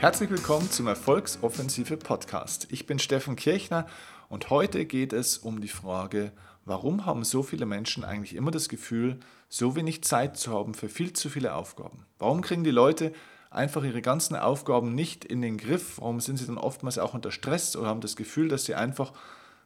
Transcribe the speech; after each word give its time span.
Herzlich 0.00 0.30
willkommen 0.30 0.70
zum 0.70 0.86
Erfolgsoffensive 0.86 1.96
Podcast. 1.96 2.68
Ich 2.70 2.86
bin 2.86 3.00
Steffen 3.00 3.34
Kirchner 3.34 3.88
und 4.28 4.48
heute 4.48 4.86
geht 4.86 5.12
es 5.12 5.38
um 5.38 5.60
die 5.60 5.66
Frage, 5.66 6.30
warum 6.64 7.04
haben 7.04 7.24
so 7.24 7.42
viele 7.42 7.66
Menschen 7.66 8.04
eigentlich 8.04 8.36
immer 8.36 8.52
das 8.52 8.68
Gefühl, 8.68 9.18
so 9.48 9.74
wenig 9.74 10.04
Zeit 10.04 10.36
zu 10.36 10.52
haben 10.52 10.74
für 10.74 10.88
viel 10.88 11.14
zu 11.14 11.28
viele 11.28 11.52
Aufgaben? 11.52 12.06
Warum 12.20 12.42
kriegen 12.42 12.62
die 12.62 12.70
Leute 12.70 13.12
einfach 13.50 13.82
ihre 13.82 14.00
ganzen 14.00 14.36
Aufgaben 14.36 14.94
nicht 14.94 15.24
in 15.24 15.42
den 15.42 15.58
Griff? 15.58 15.98
Warum 15.98 16.20
sind 16.20 16.36
sie 16.36 16.46
dann 16.46 16.58
oftmals 16.58 16.98
auch 16.98 17.14
unter 17.14 17.32
Stress 17.32 17.74
oder 17.74 17.88
haben 17.88 18.00
das 18.00 18.14
Gefühl, 18.14 18.46
dass 18.46 18.66
sie 18.66 18.76
einfach 18.76 19.12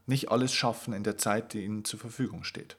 nicht 0.07 0.31
alles 0.31 0.55
schaffen 0.55 0.95
in 0.95 1.05
der 1.05 1.19
Zeit, 1.19 1.53
die 1.53 1.63
ihnen 1.63 1.85
zur 1.85 2.01
Verfügung 2.01 2.45
steht? 2.45 2.79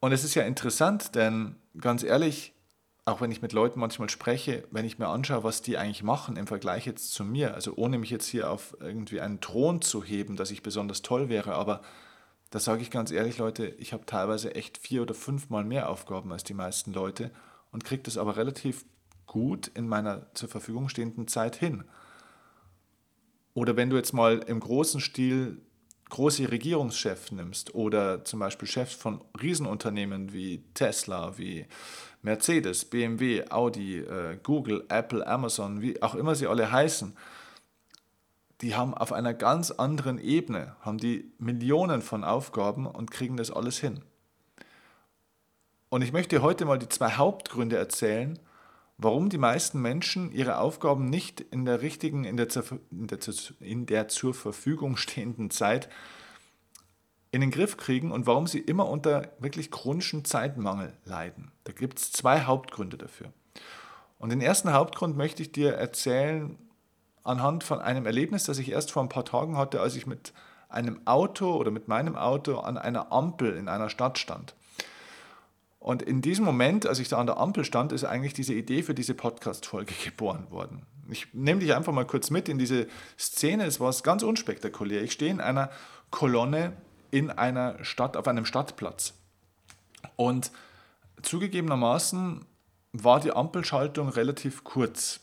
Und 0.00 0.12
es 0.12 0.24
ist 0.24 0.36
ja 0.36 0.44
interessant, 0.44 1.14
denn 1.14 1.56
ganz 1.78 2.02
ehrlich, 2.02 2.54
auch 3.04 3.20
wenn 3.20 3.32
ich 3.32 3.42
mit 3.42 3.52
Leuten 3.52 3.80
manchmal 3.80 4.08
spreche, 4.08 4.66
wenn 4.70 4.84
ich 4.84 4.98
mir 4.98 5.08
anschaue, 5.08 5.42
was 5.42 5.60
die 5.60 5.76
eigentlich 5.76 6.04
machen 6.04 6.36
im 6.36 6.46
Vergleich 6.46 6.86
jetzt 6.86 7.12
zu 7.12 7.24
mir, 7.24 7.54
also 7.54 7.74
ohne 7.76 7.98
mich 7.98 8.10
jetzt 8.10 8.28
hier 8.28 8.50
auf 8.50 8.76
irgendwie 8.80 9.20
einen 9.20 9.40
Thron 9.40 9.82
zu 9.82 10.04
heben, 10.04 10.36
dass 10.36 10.52
ich 10.52 10.62
besonders 10.62 11.02
toll 11.02 11.28
wäre, 11.28 11.54
aber 11.54 11.82
da 12.50 12.60
sage 12.60 12.82
ich 12.82 12.90
ganz 12.90 13.10
ehrlich, 13.10 13.38
Leute, 13.38 13.66
ich 13.66 13.92
habe 13.92 14.06
teilweise 14.06 14.54
echt 14.54 14.78
vier 14.78 15.02
oder 15.02 15.14
fünfmal 15.14 15.64
mehr 15.64 15.88
Aufgaben 15.88 16.30
als 16.32 16.44
die 16.44 16.54
meisten 16.54 16.92
Leute 16.92 17.30
und 17.72 17.82
kriege 17.82 18.02
das 18.02 18.18
aber 18.18 18.36
relativ 18.36 18.84
gut 19.26 19.68
in 19.68 19.88
meiner 19.88 20.32
zur 20.34 20.48
Verfügung 20.48 20.88
stehenden 20.88 21.26
Zeit 21.26 21.56
hin. 21.56 21.84
Oder 23.54 23.76
wenn 23.76 23.90
du 23.90 23.96
jetzt 23.96 24.12
mal 24.12 24.38
im 24.40 24.60
großen 24.60 25.00
Stil 25.00 25.62
große 26.12 26.50
Regierungschefs 26.50 27.32
nimmst 27.32 27.74
oder 27.74 28.22
zum 28.22 28.38
Beispiel 28.38 28.68
Chefs 28.68 28.92
von 28.92 29.22
Riesenunternehmen 29.40 30.34
wie 30.34 30.62
Tesla, 30.74 31.38
wie 31.38 31.66
Mercedes, 32.20 32.84
BMW, 32.84 33.44
Audi, 33.48 34.00
äh, 34.00 34.38
Google, 34.42 34.84
Apple, 34.90 35.26
Amazon, 35.26 35.80
wie 35.80 36.02
auch 36.02 36.14
immer 36.14 36.34
sie 36.34 36.46
alle 36.46 36.70
heißen, 36.70 37.16
die 38.60 38.74
haben 38.74 38.92
auf 38.92 39.12
einer 39.12 39.32
ganz 39.32 39.70
anderen 39.70 40.18
Ebene, 40.18 40.76
haben 40.82 40.98
die 40.98 41.32
Millionen 41.38 42.02
von 42.02 42.24
Aufgaben 42.24 42.86
und 42.86 43.10
kriegen 43.10 43.38
das 43.38 43.50
alles 43.50 43.78
hin. 43.78 44.02
Und 45.88 46.02
ich 46.02 46.12
möchte 46.12 46.42
heute 46.42 46.66
mal 46.66 46.78
die 46.78 46.90
zwei 46.90 47.12
Hauptgründe 47.12 47.76
erzählen, 47.76 48.38
warum 49.02 49.28
die 49.28 49.38
meisten 49.38 49.80
Menschen 49.80 50.32
ihre 50.32 50.58
Aufgaben 50.58 51.06
nicht 51.06 51.40
in 51.40 51.64
der 51.64 51.82
richtigen, 51.82 52.24
in 52.24 52.36
der, 52.36 52.48
in 52.90 53.06
der, 53.06 53.18
in 53.60 53.86
der 53.86 54.08
zur 54.08 54.34
Verfügung 54.34 54.96
stehenden 54.96 55.50
Zeit 55.50 55.88
in 57.30 57.40
den 57.40 57.50
Griff 57.50 57.76
kriegen 57.78 58.12
und 58.12 58.26
warum 58.26 58.46
sie 58.46 58.58
immer 58.58 58.88
unter 58.88 59.32
wirklich 59.38 59.70
chronischen 59.70 60.24
Zeitmangel 60.24 60.92
leiden. 61.04 61.50
Da 61.64 61.72
gibt 61.72 61.98
es 61.98 62.12
zwei 62.12 62.42
Hauptgründe 62.42 62.98
dafür. 62.98 63.32
Und 64.18 64.30
den 64.30 64.40
ersten 64.40 64.72
Hauptgrund 64.72 65.16
möchte 65.16 65.42
ich 65.42 65.50
dir 65.50 65.72
erzählen 65.72 66.58
anhand 67.24 67.64
von 67.64 67.80
einem 67.80 68.06
Erlebnis, 68.06 68.44
das 68.44 68.58
ich 68.58 68.70
erst 68.70 68.92
vor 68.92 69.02
ein 69.02 69.08
paar 69.08 69.24
Tagen 69.24 69.56
hatte, 69.56 69.80
als 69.80 69.96
ich 69.96 70.06
mit 70.06 70.32
einem 70.68 71.06
Auto 71.06 71.54
oder 71.54 71.70
mit 71.70 71.88
meinem 71.88 72.16
Auto 72.16 72.58
an 72.58 72.78
einer 72.78 73.12
Ampel 73.12 73.56
in 73.56 73.68
einer 73.68 73.88
Stadt 73.88 74.18
stand. 74.18 74.54
Und 75.82 76.00
in 76.00 76.22
diesem 76.22 76.44
Moment, 76.44 76.86
als 76.86 77.00
ich 77.00 77.08
da 77.08 77.18
an 77.18 77.26
der 77.26 77.38
Ampel 77.38 77.64
stand, 77.64 77.90
ist 77.90 78.04
eigentlich 78.04 78.34
diese 78.34 78.54
Idee 78.54 78.84
für 78.84 78.94
diese 78.94 79.14
Podcast-Folge 79.14 79.92
geboren 80.04 80.46
worden. 80.48 80.86
Ich 81.10 81.34
nehme 81.34 81.58
dich 81.58 81.74
einfach 81.74 81.92
mal 81.92 82.06
kurz 82.06 82.30
mit 82.30 82.48
in 82.48 82.56
diese 82.56 82.86
Szene. 83.18 83.64
Es 83.66 83.80
war 83.80 83.92
ganz 84.04 84.22
unspektakulär. 84.22 85.02
Ich 85.02 85.10
stehe 85.10 85.32
in 85.32 85.40
einer 85.40 85.70
Kolonne 86.10 86.74
in 87.10 87.30
einer 87.30 87.82
Stadt, 87.84 88.16
auf 88.16 88.28
einem 88.28 88.44
Stadtplatz. 88.44 89.14
Und 90.14 90.52
zugegebenermaßen 91.20 92.44
war 92.92 93.18
die 93.18 93.32
Ampelschaltung 93.32 94.08
relativ 94.08 94.62
kurz. 94.62 95.18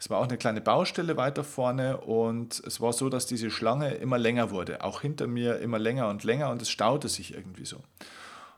Es 0.00 0.10
war 0.10 0.18
auch 0.18 0.24
eine 0.28 0.36
kleine 0.36 0.60
Baustelle 0.60 1.16
weiter 1.16 1.44
vorne 1.44 1.98
und 1.98 2.60
es 2.66 2.80
war 2.80 2.92
so, 2.92 3.08
dass 3.08 3.26
diese 3.26 3.52
Schlange 3.52 3.94
immer 3.94 4.18
länger 4.18 4.50
wurde. 4.50 4.82
Auch 4.82 5.00
hinter 5.00 5.28
mir 5.28 5.60
immer 5.60 5.78
länger 5.78 6.08
und 6.08 6.24
länger 6.24 6.50
und 6.50 6.60
es 6.60 6.70
staute 6.70 7.08
sich 7.08 7.34
irgendwie 7.34 7.64
so. 7.64 7.78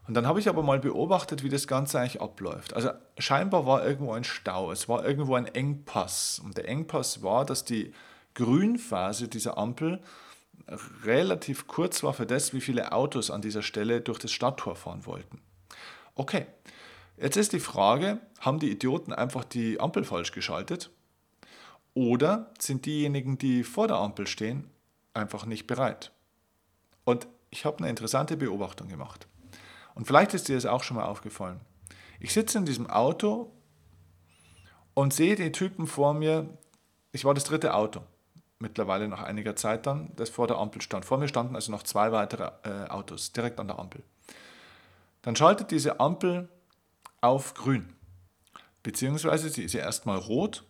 Und 0.08 0.14
dann 0.14 0.26
habe 0.26 0.40
ich 0.40 0.48
aber 0.48 0.62
mal 0.62 0.78
beobachtet, 0.78 1.42
wie 1.42 1.50
das 1.50 1.66
Ganze 1.66 2.00
eigentlich 2.00 2.22
abläuft. 2.22 2.72
Also 2.72 2.88
scheinbar 3.18 3.66
war 3.66 3.86
irgendwo 3.86 4.12
ein 4.12 4.24
Stau, 4.24 4.72
es 4.72 4.88
war 4.88 5.04
irgendwo 5.04 5.34
ein 5.34 5.44
Engpass. 5.46 6.40
Und 6.42 6.56
der 6.56 6.66
Engpass 6.66 7.22
war, 7.22 7.44
dass 7.44 7.66
die 7.66 7.92
Grünphase 8.32 9.28
dieser 9.28 9.58
Ampel 9.58 10.00
relativ 11.04 11.66
kurz 11.66 12.02
war 12.02 12.14
für 12.14 12.24
das, 12.24 12.54
wie 12.54 12.62
viele 12.62 12.92
Autos 12.92 13.30
an 13.30 13.42
dieser 13.42 13.60
Stelle 13.60 14.00
durch 14.00 14.18
das 14.18 14.32
Stadttor 14.32 14.76
fahren 14.76 15.04
wollten. 15.04 15.42
Okay, 16.14 16.46
jetzt 17.18 17.36
ist 17.36 17.52
die 17.52 17.60
Frage, 17.60 18.18
haben 18.40 18.60
die 18.60 18.70
Idioten 18.70 19.12
einfach 19.12 19.44
die 19.44 19.78
Ampel 19.78 20.04
falsch 20.04 20.32
geschaltet? 20.32 20.90
Oder 21.92 22.50
sind 22.58 22.86
diejenigen, 22.86 23.36
die 23.36 23.62
vor 23.62 23.88
der 23.88 23.98
Ampel 23.98 24.26
stehen, 24.26 24.70
einfach 25.12 25.44
nicht 25.44 25.66
bereit? 25.66 26.12
Und 27.04 27.26
ich 27.50 27.66
habe 27.66 27.78
eine 27.78 27.90
interessante 27.90 28.38
Beobachtung 28.38 28.88
gemacht. 28.88 29.26
Und 29.98 30.04
vielleicht 30.04 30.32
ist 30.32 30.46
dir 30.46 30.54
das 30.54 30.64
auch 30.64 30.84
schon 30.84 30.96
mal 30.96 31.06
aufgefallen. 31.06 31.60
Ich 32.20 32.32
sitze 32.32 32.56
in 32.56 32.64
diesem 32.64 32.88
Auto 32.88 33.50
und 34.94 35.12
sehe 35.12 35.34
den 35.34 35.52
Typen 35.52 35.88
vor 35.88 36.14
mir. 36.14 36.56
Ich 37.10 37.24
war 37.24 37.34
das 37.34 37.42
dritte 37.42 37.74
Auto, 37.74 38.02
mittlerweile 38.60 39.08
nach 39.08 39.24
einiger 39.24 39.56
Zeit 39.56 39.86
dann, 39.86 40.12
das 40.14 40.30
vor 40.30 40.46
der 40.46 40.58
Ampel 40.58 40.82
stand. 40.82 41.04
Vor 41.04 41.18
mir 41.18 41.26
standen 41.26 41.56
also 41.56 41.72
noch 41.72 41.82
zwei 41.82 42.12
weitere 42.12 42.52
äh, 42.62 42.88
Autos 42.88 43.32
direkt 43.32 43.58
an 43.58 43.66
der 43.66 43.80
Ampel. 43.80 44.04
Dann 45.22 45.34
schaltet 45.34 45.72
diese 45.72 45.98
Ampel 45.98 46.48
auf 47.20 47.54
grün. 47.54 47.92
Beziehungsweise 48.84 49.48
sie 49.48 49.64
ist 49.64 49.74
ja 49.74 49.80
erstmal 49.80 50.18
rot, 50.18 50.62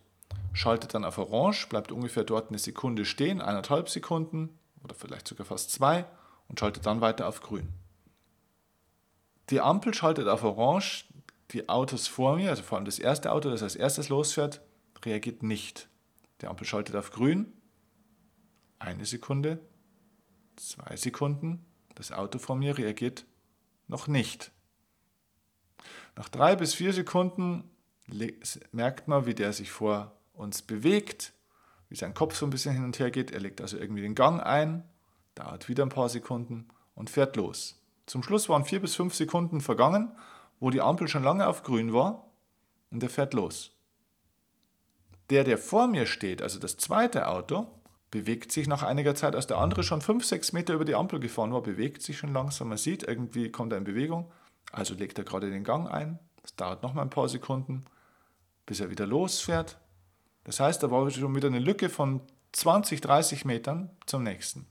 schaltet 0.53 0.95
dann 0.95 1.05
auf 1.05 1.19
orange, 1.19 1.67
bleibt 1.69 1.91
ungefähr 1.91 2.23
dort 2.23 2.49
eine 2.49 2.57
Sekunde 2.57 3.05
stehen, 3.05 3.41
eineinhalb 3.41 3.89
Sekunden 3.89 4.57
oder 4.83 4.95
vielleicht 4.95 5.27
sogar 5.27 5.45
fast 5.45 5.69
zwei 5.69 6.05
und 6.47 6.59
schaltet 6.59 6.87
dann 6.87 7.01
weiter 7.01 7.27
auf 7.27 7.41
grün. 7.41 7.71
Die 9.49 9.61
Ampel 9.61 9.93
schaltet 9.93 10.27
auf 10.27 10.43
Orange, 10.43 11.05
die 11.51 11.69
Autos 11.69 12.07
vor 12.07 12.35
mir, 12.35 12.51
also 12.51 12.61
vor 12.61 12.77
allem 12.77 12.85
das 12.85 12.99
erste 12.99 13.31
Auto, 13.31 13.49
das 13.49 13.63
als 13.63 13.75
erstes 13.75 14.09
losfährt, 14.09 14.61
reagiert 15.03 15.41
nicht. 15.41 15.89
Die 16.41 16.47
Ampel 16.47 16.67
schaltet 16.67 16.95
auf 16.95 17.11
grün, 17.11 17.51
eine 18.77 19.05
Sekunde, 19.05 19.59
zwei 20.55 20.95
Sekunden, 20.95 21.65
das 21.95 22.11
Auto 22.11 22.37
vor 22.37 22.55
mir 22.55 22.77
reagiert 22.77 23.25
noch 23.87 24.07
nicht. 24.07 24.51
Nach 26.15 26.29
drei 26.29 26.55
bis 26.55 26.75
vier 26.75 26.93
Sekunden 26.93 27.69
merkt 28.71 29.07
man, 29.07 29.25
wie 29.25 29.33
der 29.33 29.53
sich 29.53 29.71
vor 29.71 30.15
uns 30.33 30.61
bewegt, 30.61 31.33
wie 31.89 31.95
sein 31.95 32.13
Kopf 32.13 32.35
so 32.35 32.45
ein 32.45 32.51
bisschen 32.51 32.73
hin 32.73 32.83
und 32.83 32.99
her 32.99 33.09
geht. 33.09 33.31
Er 33.31 33.39
legt 33.39 33.61
also 33.61 33.77
irgendwie 33.77 34.01
den 34.01 34.15
Gang 34.15 34.41
ein, 34.41 34.83
dauert 35.33 35.67
wieder 35.67 35.83
ein 35.83 35.89
paar 35.89 36.09
Sekunden 36.09 36.67
und 36.93 37.09
fährt 37.09 37.35
los. 37.35 37.78
Zum 38.09 38.23
Schluss 38.23 38.49
waren 38.49 38.65
vier 38.65 38.81
bis 38.81 38.95
fünf 38.95 39.13
Sekunden 39.13 39.61
vergangen, 39.61 40.11
wo 40.59 40.71
die 40.71 40.81
Ampel 40.81 41.07
schon 41.07 41.21
lange 41.21 41.45
auf 41.45 41.61
grün 41.61 41.93
war 41.93 42.25
und 42.89 43.03
er 43.03 43.09
fährt 43.11 43.35
los. 43.35 43.77
Der, 45.29 45.43
der 45.43 45.59
vor 45.59 45.85
mir 45.85 46.07
steht, 46.07 46.41
also 46.41 46.57
das 46.57 46.77
zweite 46.77 47.27
Auto, 47.27 47.67
bewegt 48.09 48.51
sich 48.51 48.67
nach 48.67 48.81
einiger 48.81 49.13
Zeit, 49.13 49.35
als 49.35 49.45
der 49.45 49.59
andere 49.59 49.83
schon 49.83 50.01
fünf, 50.01 50.25
sechs 50.25 50.53
Meter 50.53 50.73
über 50.73 50.85
die 50.85 50.95
Ampel 50.95 51.19
gefahren 51.19 51.53
war, 51.53 51.61
bewegt 51.61 52.01
sich 52.01 52.17
schon 52.17 52.33
langsam. 52.33 52.69
Man 52.69 52.79
sieht, 52.79 53.03
irgendwie 53.03 53.51
kommt 53.51 53.73
er 53.73 53.77
in 53.77 53.83
Bewegung. 53.83 54.31
Also 54.71 54.95
legt 54.95 55.19
er 55.19 55.23
gerade 55.23 55.51
den 55.51 55.63
Gang 55.63 55.87
ein. 55.87 56.17
Das 56.41 56.55
dauert 56.55 56.81
noch 56.81 56.95
mal 56.95 57.03
ein 57.03 57.11
paar 57.11 57.29
Sekunden, 57.29 57.85
bis 58.65 58.79
er 58.79 58.89
wieder 58.89 59.05
losfährt. 59.05 59.77
Das 60.45 60.59
heißt, 60.59 60.81
da 60.81 60.89
war 60.89 61.07
schon 61.11 61.35
wieder 61.35 61.49
eine 61.49 61.59
Lücke 61.59 61.89
von 61.89 62.21
20, 62.53 63.01
30 63.01 63.45
Metern 63.45 63.91
zum 64.07 64.23
nächsten. 64.23 64.65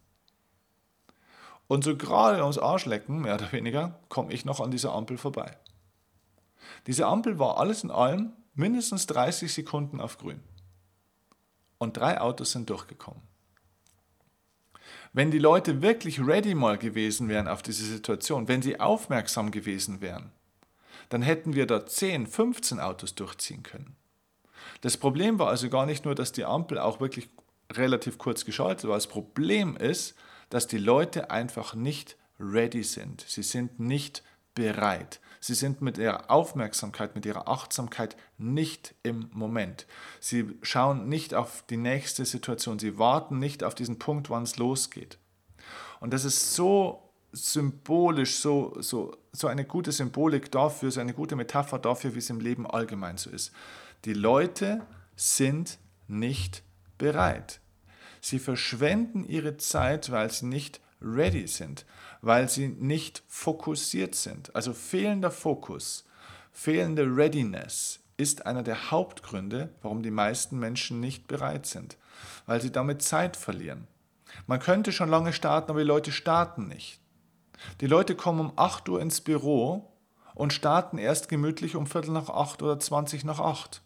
Und 1.69 1.85
so 1.85 1.97
gerade 1.97 2.41
ums 2.41 2.59
Arschlecken, 2.59 3.21
mehr 3.21 3.35
oder 3.35 3.53
weniger, 3.53 4.01
komme 4.09 4.33
ich 4.33 4.45
noch 4.45 4.61
an 4.61 4.71
dieser 4.71 4.95
Ampel 4.95 5.19
vorbei. 5.19 5.57
Diese 6.87 7.07
Ampel 7.07 7.39
war 7.39 7.59
alles 7.59 7.85
in 7.85 7.91
allem 7.91 8.33
mindestens 8.55 9.07
30 9.07 9.53
Sekunden 9.53 10.01
auf 10.01 10.19
grün. 10.19 10.41
Und 11.77 11.97
drei 11.97 12.21
Autos 12.21 12.53
sind 12.53 12.69
durchgekommen. 12.71 13.23
Wenn 15.13 15.31
die 15.31 15.39
Leute 15.39 15.83
wirklich 15.83 16.21
ready 16.27 16.55
mal 16.55 16.79
gewesen 16.79 17.29
wären 17.29 17.49
auf 17.49 17.63
diese 17.63 17.85
Situation, 17.85 18.49
wenn 18.49 18.63
sie 18.63 18.81
aufmerksam 18.81 19.51
gewesen 19.51 20.01
wären, 20.01 20.33
dann 21.09 21.23
hätten 21.23 21.55
wir 21.55 21.67
da 21.67 21.87
10, 21.87 22.27
15 22.27 22.81
Autos 22.81 23.15
durchziehen 23.15 23.63
können. 23.63 23.97
Das 24.81 24.97
Problem 24.97 25.39
war 25.39 25.49
also 25.49 25.69
gar 25.71 25.87
nicht 25.87 26.05
nur, 26.05 26.15
dass 26.15 26.33
die 26.33 26.45
Ampel 26.45 26.79
auch 26.79 27.01
wirklich 27.01 27.29
relativ 27.73 28.19
kurz 28.19 28.45
geschaltet 28.45 28.89
war. 28.89 28.97
Das 28.97 29.07
Problem 29.07 29.77
ist, 29.77 30.15
dass 30.51 30.67
die 30.67 30.79
Leute 30.79 31.31
einfach 31.31 31.75
nicht 31.75 32.17
ready 32.41 32.83
sind. 32.83 33.25
Sie 33.27 33.43
sind 33.43 33.81
nicht 33.81 34.23
bereit. 34.55 35.21
Sie 35.41 35.55
sind 35.55 35.83
mit 35.83 35.99
ihrer 35.99 36.31
Aufmerksamkeit, 36.31 37.15
mit 37.15 37.25
ihrer 37.25 37.49
Achtsamkeit 37.49 38.17
nicht 38.39 38.95
im 39.03 39.31
Moment. 39.33 39.87
Sie 40.21 40.59
schauen 40.63 41.09
nicht 41.09 41.35
auf 41.35 41.65
die 41.71 41.77
nächste 41.77 42.25
Situation. 42.25 42.79
Sie 42.79 42.99
warten 42.99 43.39
nicht 43.39 43.63
auf 43.63 43.75
diesen 43.75 43.99
Punkt, 43.99 44.31
wann 44.31 44.43
es 44.43 44.57
losgeht. 44.57 45.19
Und 46.01 46.13
das 46.13 46.25
ist 46.25 46.55
so 46.55 47.09
symbolisch, 47.33 48.37
so, 48.37 48.75
so, 48.81 49.17
so 49.33 49.47
eine 49.47 49.65
gute 49.65 49.93
Symbolik 49.93 50.51
dafür, 50.51 50.91
so 50.91 51.01
eine 51.01 51.15
gute 51.15 51.37
Metapher 51.37 51.79
dafür, 51.79 52.15
wie 52.15 52.19
es 52.19 52.31
im 52.31 52.41
Leben 52.41 52.67
allgemein 52.67 53.17
so 53.17 53.31
ist. 53.31 53.53
Die 54.05 54.15
Leute 54.15 54.83
sind 55.15 55.79
nicht 56.09 56.63
bereit. 56.97 57.61
Sie 58.21 58.39
verschwenden 58.39 59.25
ihre 59.25 59.57
Zeit, 59.57 60.11
weil 60.11 60.31
sie 60.31 60.47
nicht 60.47 60.81
ready 61.01 61.47
sind, 61.47 61.85
weil 62.21 62.49
sie 62.49 62.69
nicht 62.69 63.23
fokussiert 63.29 64.15
sind. 64.15 64.55
Also 64.55 64.73
fehlender 64.73 65.31
Fokus, 65.31 66.05
fehlende 66.53 67.05
Readiness 67.05 68.01
ist 68.17 68.47
einer 68.47 68.63
der 68.63 68.91
Hauptgründe, 68.91 69.71
warum 69.81 70.03
die 70.03 70.11
meisten 70.11 70.59
Menschen 70.59 71.01
nicht 71.01 71.29
bereit 71.29 71.67
sind, 71.67 71.97
weil 72.47 72.61
sie 72.61 72.73
damit 72.73 73.03
Zeit 73.03 73.37
verlieren. 73.37 73.87
Man 74.47 74.61
könnte 74.61 74.93
schon 74.93 75.09
lange 75.09 75.33
starten, 75.33 75.71
aber 75.71 75.81
die 75.81 75.87
Leute 75.87 76.13
starten 76.13 76.67
nicht. 76.67 77.01
Die 77.81 77.87
Leute 77.87 78.15
kommen 78.15 78.41
um 78.41 78.53
8 78.57 78.89
Uhr 78.89 79.01
ins 79.01 79.21
Büro 79.21 79.93
und 80.35 80.53
starten 80.53 80.99
erst 80.99 81.29
gemütlich 81.29 81.77
um 81.77 81.87
Viertel 81.87 82.11
nach 82.11 82.29
8 82.29 82.63
oder 82.63 82.79
20 82.79 83.25
nach 83.25 83.41
8. 83.41 83.83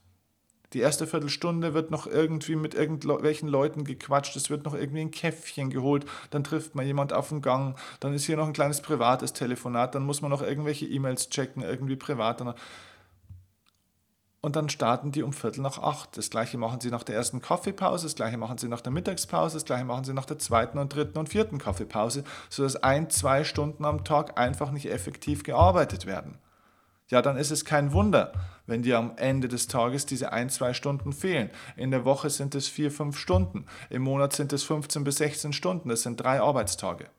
Die 0.73 0.81
erste 0.81 1.07
Viertelstunde 1.07 1.75
wird 1.75 1.91
noch 1.91 2.07
irgendwie 2.07 2.57
mit 2.57 2.75
irgendwelchen 2.75 3.49
Leuten 3.49 3.85
gequatscht, 3.85 4.37
es 4.37 4.49
wird 4.49 4.65
noch 4.65 4.75
irgendwie 4.75 5.03
ein 5.03 5.11
Käffchen 5.11 5.71
geholt, 5.71 6.07
dann 6.31 6.45
trifft 6.45 6.75
man 6.75 6.87
jemand 6.87 7.13
auf 7.13 7.29
dem 7.29 7.43
Gang, 7.43 7.77
dann 8.01 8.15
ist 8.15 8.25
hier 8.25 8.37
noch 8.37 8.47
ein 8.47 8.55
kleines 8.55 8.81
privates 8.81 9.33
Telefonat, 9.33 9.95
dann 9.95 10.05
muss 10.05 10.23
man 10.23 10.31
noch 10.31 10.43
irgendwelche 10.43 10.87
E-Mails 10.87 11.29
checken, 11.29 11.63
irgendwie 11.63 11.97
privat. 11.97 12.41
Und 14.45 14.57
dann 14.57 14.69
starten 14.69 15.13
die 15.13 15.23
um 15.23 15.33
Viertel 15.33 15.61
nach 15.61 15.79
acht. 15.79 16.17
Das 16.17 16.29
gleiche 16.29 16.59
machen 16.59 16.81
sie 16.81 16.91
nach 16.91 17.05
der 17.05 17.15
ersten 17.15 17.41
Kaffeepause, 17.41 18.07
das 18.07 18.17
gleiche 18.17 18.37
machen 18.39 18.59
sie 18.59 18.67
nach 18.67 18.81
der 18.81 18.91
Mittagspause, 18.91 19.55
das 19.57 19.65
gleiche 19.65 19.85
machen 19.85 20.05
sie 20.05 20.15
nach 20.15 20.25
der 20.25 20.39
zweiten 20.39 20.79
und 20.79 20.93
dritten 20.93 21.19
und 21.19 21.29
vierten 21.29 21.59
Kaffeepause, 21.59 22.25
sodass 22.51 22.77
ein, 22.77 23.09
zwei 23.09 23.45
Stunden 23.45 23.85
am 23.85 24.03
Tag 24.03 24.39
einfach 24.41 24.73
nicht 24.73 24.91
effektiv 24.91 25.45
gearbeitet 25.45 26.07
werden. 26.07 26.39
Ja, 27.09 27.23
dann 27.23 27.37
ist 27.37 27.51
es 27.53 27.65
kein 27.65 27.93
Wunder, 27.93 28.33
wenn 28.73 28.83
dir 28.83 28.97
am 28.97 29.19
Ende 29.19 29.49
des 29.49 29.69
Tages 29.69 30.07
diese 30.07 30.33
ein, 30.33 30.49
zwei 30.49 30.73
Stunden 30.73 31.13
fehlen. 31.13 31.51
In 31.77 31.91
der 31.91 32.07
Woche 32.07 32.31
sind 32.31 32.55
es 32.55 32.69
vier, 32.69 32.91
fünf 32.91 33.19
Stunden. 33.19 33.67
Im 33.91 34.01
Monat 34.01 34.33
sind 34.33 34.51
es 34.55 34.65
15 34.65 35.05
bis 35.05 35.17
16 35.17 35.53
Stunden. 35.53 35.91
Das 35.91 36.03
sind 36.03 36.19
drei 36.19 36.41
Arbeitstage. 36.41 37.11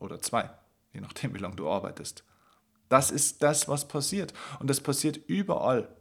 Oder 0.00 0.22
zwei, 0.22 0.48
je 0.94 1.02
nachdem, 1.02 1.34
wie 1.34 1.38
lange 1.38 1.56
du 1.56 1.68
arbeitest. 1.68 2.24
Das 2.88 3.10
ist 3.10 3.42
das, 3.42 3.68
was 3.68 3.86
passiert. 3.86 4.32
Und 4.60 4.70
das 4.70 4.80
passiert 4.80 5.18
überall. 5.26 5.94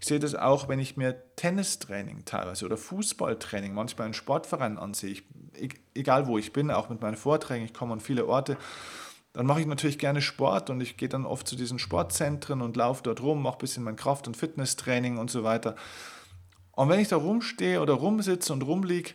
Ich 0.00 0.06
sehe 0.06 0.18
das 0.18 0.34
auch, 0.34 0.68
wenn 0.68 0.78
ich 0.78 0.96
mir 0.96 1.22
Tennistraining 1.36 2.24
teilweise 2.24 2.64
oder 2.64 2.78
Fußballtraining 2.78 3.74
manchmal 3.74 4.06
in 4.06 4.14
Sportvereinen 4.14 4.78
ansehe. 4.78 5.16
Ich, 5.52 5.74
egal 5.94 6.26
wo 6.26 6.38
ich 6.38 6.54
bin, 6.54 6.70
auch 6.70 6.88
mit 6.88 7.02
meinen 7.02 7.16
Vorträgen, 7.16 7.66
ich 7.66 7.74
komme 7.74 7.92
an 7.92 8.00
viele 8.00 8.26
Orte, 8.26 8.56
dann 9.32 9.46
mache 9.46 9.60
ich 9.60 9.66
natürlich 9.66 9.98
gerne 9.98 10.20
Sport 10.20 10.68
und 10.70 10.80
ich 10.80 10.96
gehe 10.96 11.08
dann 11.08 11.24
oft 11.24 11.48
zu 11.48 11.56
diesen 11.56 11.78
Sportzentren 11.78 12.60
und 12.60 12.76
laufe 12.76 13.02
dort 13.02 13.22
rum, 13.22 13.42
mache 13.42 13.56
ein 13.56 13.58
bisschen 13.58 13.84
mein 13.84 13.96
Kraft- 13.96 14.26
und 14.26 14.36
Fitnesstraining 14.36 15.18
und 15.18 15.30
so 15.30 15.42
weiter. 15.42 15.76
Und 16.72 16.88
wenn 16.88 17.00
ich 17.00 17.08
da 17.08 17.16
rumstehe 17.16 17.80
oder 17.80 17.94
rumsitze 17.94 18.52
und 18.52 18.62
rumliege, 18.62 19.14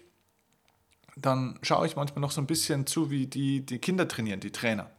dann 1.16 1.60
schaue 1.62 1.88
ich 1.88 1.96
manchmal 1.96 2.22
noch 2.22 2.32
so 2.32 2.42
ein 2.42 2.48
bisschen 2.48 2.86
zu, 2.86 3.10
wie 3.10 3.28
die, 3.28 3.66
die 3.66 3.80
Kinder 3.80 4.08
trainieren, 4.08 4.40
die 4.40 4.52
Trainer. 4.52 4.92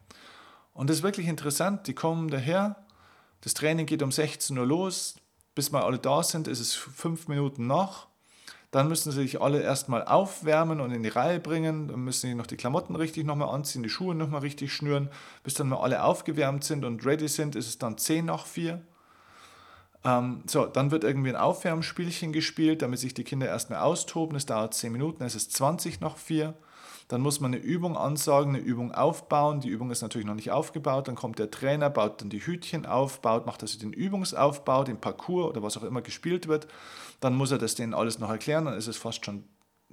Und 0.72 0.90
das 0.90 0.98
ist 0.98 1.02
wirklich 1.02 1.28
interessant, 1.28 1.86
die 1.86 1.94
kommen 1.94 2.28
daher, 2.28 2.84
das 3.40 3.54
Training 3.54 3.86
geht 3.86 4.02
um 4.02 4.12
16 4.12 4.58
Uhr 4.58 4.66
los, 4.66 5.16
bis 5.54 5.72
wir 5.72 5.84
alle 5.84 5.98
da 5.98 6.22
sind, 6.22 6.48
ist 6.48 6.60
es 6.60 6.74
fünf 6.74 7.28
Minuten 7.28 7.66
nach. 7.66 8.07
Dann 8.70 8.88
müssen 8.88 9.12
sie 9.12 9.22
sich 9.22 9.40
alle 9.40 9.62
erstmal 9.62 10.04
aufwärmen 10.04 10.80
und 10.80 10.90
in 10.90 11.02
die 11.02 11.08
Reihe 11.08 11.40
bringen. 11.40 11.88
Dann 11.88 12.00
müssen 12.00 12.28
sie 12.28 12.34
noch 12.34 12.46
die 12.46 12.56
Klamotten 12.56 12.96
richtig 12.96 13.24
nochmal 13.24 13.54
anziehen, 13.54 13.82
die 13.82 13.88
Schuhe 13.88 14.14
nochmal 14.14 14.42
richtig 14.42 14.72
schnüren. 14.72 15.08
Bis 15.42 15.54
dann 15.54 15.68
mal 15.68 15.80
alle 15.80 16.04
aufgewärmt 16.04 16.64
sind 16.64 16.84
und 16.84 17.04
ready 17.06 17.28
sind, 17.28 17.56
ist 17.56 17.68
es 17.68 17.78
dann 17.78 17.96
zehn 17.96 18.26
nach 18.26 18.46
vier. 18.46 18.82
Ähm, 20.04 20.42
so, 20.46 20.66
dann 20.66 20.90
wird 20.90 21.04
irgendwie 21.04 21.30
ein 21.30 21.36
Aufwärmspielchen 21.36 22.32
gespielt, 22.32 22.82
damit 22.82 23.00
sich 23.00 23.14
die 23.14 23.24
Kinder 23.24 23.46
erstmal 23.46 23.80
austoben. 23.80 24.36
Es 24.36 24.46
dauert 24.46 24.74
zehn 24.74 24.92
Minuten, 24.92 25.24
es 25.24 25.34
ist 25.34 25.52
20 25.54 26.00
nach 26.00 26.16
vier. 26.16 26.54
Dann 27.08 27.22
muss 27.22 27.40
man 27.40 27.54
eine 27.54 27.62
Übung 27.62 27.96
ansagen, 27.96 28.54
eine 28.54 28.62
Übung 28.62 28.92
aufbauen. 28.92 29.60
Die 29.60 29.70
Übung 29.70 29.90
ist 29.90 30.02
natürlich 30.02 30.26
noch 30.26 30.34
nicht 30.34 30.50
aufgebaut. 30.50 31.08
Dann 31.08 31.14
kommt 31.14 31.38
der 31.38 31.50
Trainer, 31.50 31.88
baut 31.88 32.20
dann 32.20 32.28
die 32.28 32.44
Hütchen 32.44 32.84
auf, 32.84 33.22
baut, 33.22 33.46
macht 33.46 33.62
also 33.62 33.78
den 33.78 33.94
Übungsaufbau, 33.94 34.84
den 34.84 35.00
Parcours 35.00 35.48
oder 35.48 35.62
was 35.62 35.78
auch 35.78 35.84
immer 35.84 36.02
gespielt 36.02 36.48
wird. 36.48 36.68
Dann 37.20 37.34
muss 37.34 37.50
er 37.50 37.56
das 37.56 37.74
denen 37.74 37.94
alles 37.94 38.18
noch 38.18 38.28
erklären. 38.28 38.66
Dann 38.66 38.74
ist 38.74 38.88
es 38.88 38.98
fast 38.98 39.24
schon 39.24 39.44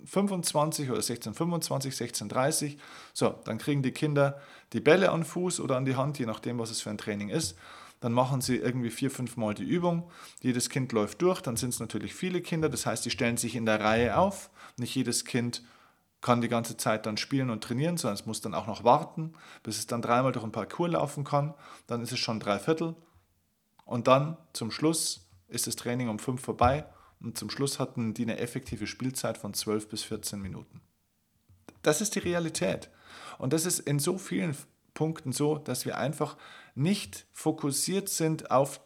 25 0.04 0.90
oder 0.90 0.98
1625, 0.98 1.94
1630. 1.94 2.78
So, 3.14 3.34
dann 3.46 3.60
kriegen 3.60 3.82
die 3.82 3.92
Kinder 3.92 4.38
die 4.74 4.82
Bälle 4.82 5.12
an 5.12 5.24
Fuß 5.24 5.62
oder 5.62 5.78
an 5.78 5.86
die 5.86 5.96
Hand, 5.96 6.20
je 6.20 6.26
nachdem, 6.26 6.60
was 6.60 6.70
es 6.70 6.82
für 6.82 6.90
ein 6.90 6.98
Training 6.98 7.30
ist. 7.30 7.58
Dann 8.00 8.12
machen 8.14 8.42
sie 8.42 8.58
irgendwie 8.58 8.90
vier, 8.90 9.10
fünf 9.10 9.38
Mal 9.38 9.54
die 9.54 9.64
Übung. 9.64 10.10
Jedes 10.42 10.70
Kind 10.70 10.92
läuft 10.92 11.22
durch. 11.22 11.42
Dann 11.42 11.56
sind 11.56 11.70
es 11.70 11.80
natürlich 11.80 12.14
viele 12.14 12.42
Kinder. 12.42 12.70
Das 12.70 12.86
heißt, 12.86 13.06
die 13.06 13.10
stellen 13.10 13.38
sich 13.38 13.56
in 13.56 13.66
der 13.66 13.80
Reihe 13.80 14.18
auf. 14.18 14.50
Nicht 14.78 14.96
jedes 14.96 15.26
Kind 15.26 15.64
kann 16.22 16.42
die 16.42 16.48
ganze 16.48 16.76
Zeit 16.76 17.06
dann 17.06 17.18
spielen 17.18 17.50
und 17.50 17.64
trainieren, 17.64 17.98
sondern 17.98 18.16
es 18.16 18.26
muss 18.26 18.42
dann 18.42 18.56
auch 18.56 18.68
noch 18.68 18.84
warten, 18.84 19.34
bis 19.64 19.78
es 19.78 19.88
dann 19.88 20.02
dreimal 20.02 20.32
durch 20.32 20.44
ein 20.44 20.52
Parcours 20.52 20.92
laufen 20.92 21.24
kann. 21.24 21.54
Dann 21.88 22.02
ist 22.02 22.12
es 22.12 22.20
schon 22.20 22.40
drei 22.40 22.60
Viertel. 22.60 22.96
Und 23.86 24.08
dann 24.08 24.38
zum 24.54 24.72
Schluss 24.72 25.28
ist 25.48 25.68
das 25.68 25.76
Training 25.76 26.10
um 26.10 26.20
fünf 26.20 26.42
vorbei 26.42 26.86
und 27.20 27.38
zum 27.38 27.50
Schluss 27.50 27.80
hatten 27.80 28.14
die 28.14 28.24
eine 28.24 28.40
effektive 28.40 28.88
Spielzeit 28.88 29.38
von 29.38 29.54
12 29.54 29.90
bis 29.90 30.04
14 30.04 30.42
Minuten. 30.42 30.82
Das 31.82 32.02
ist 32.02 32.16
die 32.16 32.20
Realität. 32.20 32.90
Und 33.38 33.54
das 33.54 33.66
ist 33.66 33.80
in 33.80 34.00
so 34.00 34.18
vielen 34.18 34.56
Punkten 34.96 35.32
so, 35.32 35.60
dass 35.60 35.86
wir 35.86 36.00
einfach 36.00 36.36
nicht 36.74 37.28
fokussiert 37.32 38.10
sind 38.10 38.50
auf 38.50 38.82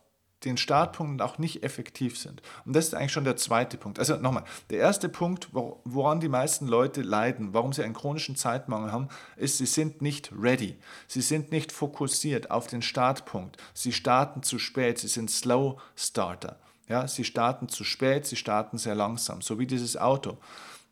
den 0.46 0.58
Startpunkten 0.58 1.22
auch 1.22 1.38
nicht 1.38 1.64
effektiv 1.64 2.18
sind. 2.18 2.42
Und 2.66 2.76
das 2.76 2.88
ist 2.88 2.94
eigentlich 2.94 3.12
schon 3.12 3.26
der 3.26 3.36
zweite 3.36 3.78
Punkt. 3.78 4.00
Also 4.00 4.16
nochmal, 4.16 4.46
der 4.70 4.80
erste 4.80 5.10
Punkt, 5.10 5.50
woran 5.52 6.20
die 6.20 6.30
meisten 6.30 6.68
Leute 6.68 7.02
leiden, 7.02 7.54
warum 7.54 7.74
sie 7.74 7.84
einen 7.84 7.94
chronischen 7.94 8.36
Zeitmangel 8.36 8.92
haben, 8.92 9.10
ist, 9.36 9.58
sie 9.58 9.66
sind 9.66 10.02
nicht 10.02 10.32
ready. 10.38 10.78
Sie 11.08 11.22
sind 11.22 11.52
nicht 11.52 11.72
fokussiert 11.72 12.52
auf 12.52 12.68
den 12.68 12.82
Startpunkt. 12.82 13.58
Sie 13.74 13.92
starten 13.92 14.44
zu 14.44 14.60
spät, 14.60 15.00
sie 15.00 15.08
sind 15.10 15.30
Slow 15.30 15.78
Starter. 15.96 16.60
Ja, 16.88 17.08
sie 17.08 17.24
starten 17.24 17.68
zu 17.68 17.84
spät, 17.84 18.26
sie 18.26 18.36
starten 18.36 18.78
sehr 18.78 18.96
langsam, 18.96 19.42
so 19.42 19.60
wie 19.60 19.68
dieses 19.68 19.96
Auto. 19.98 20.38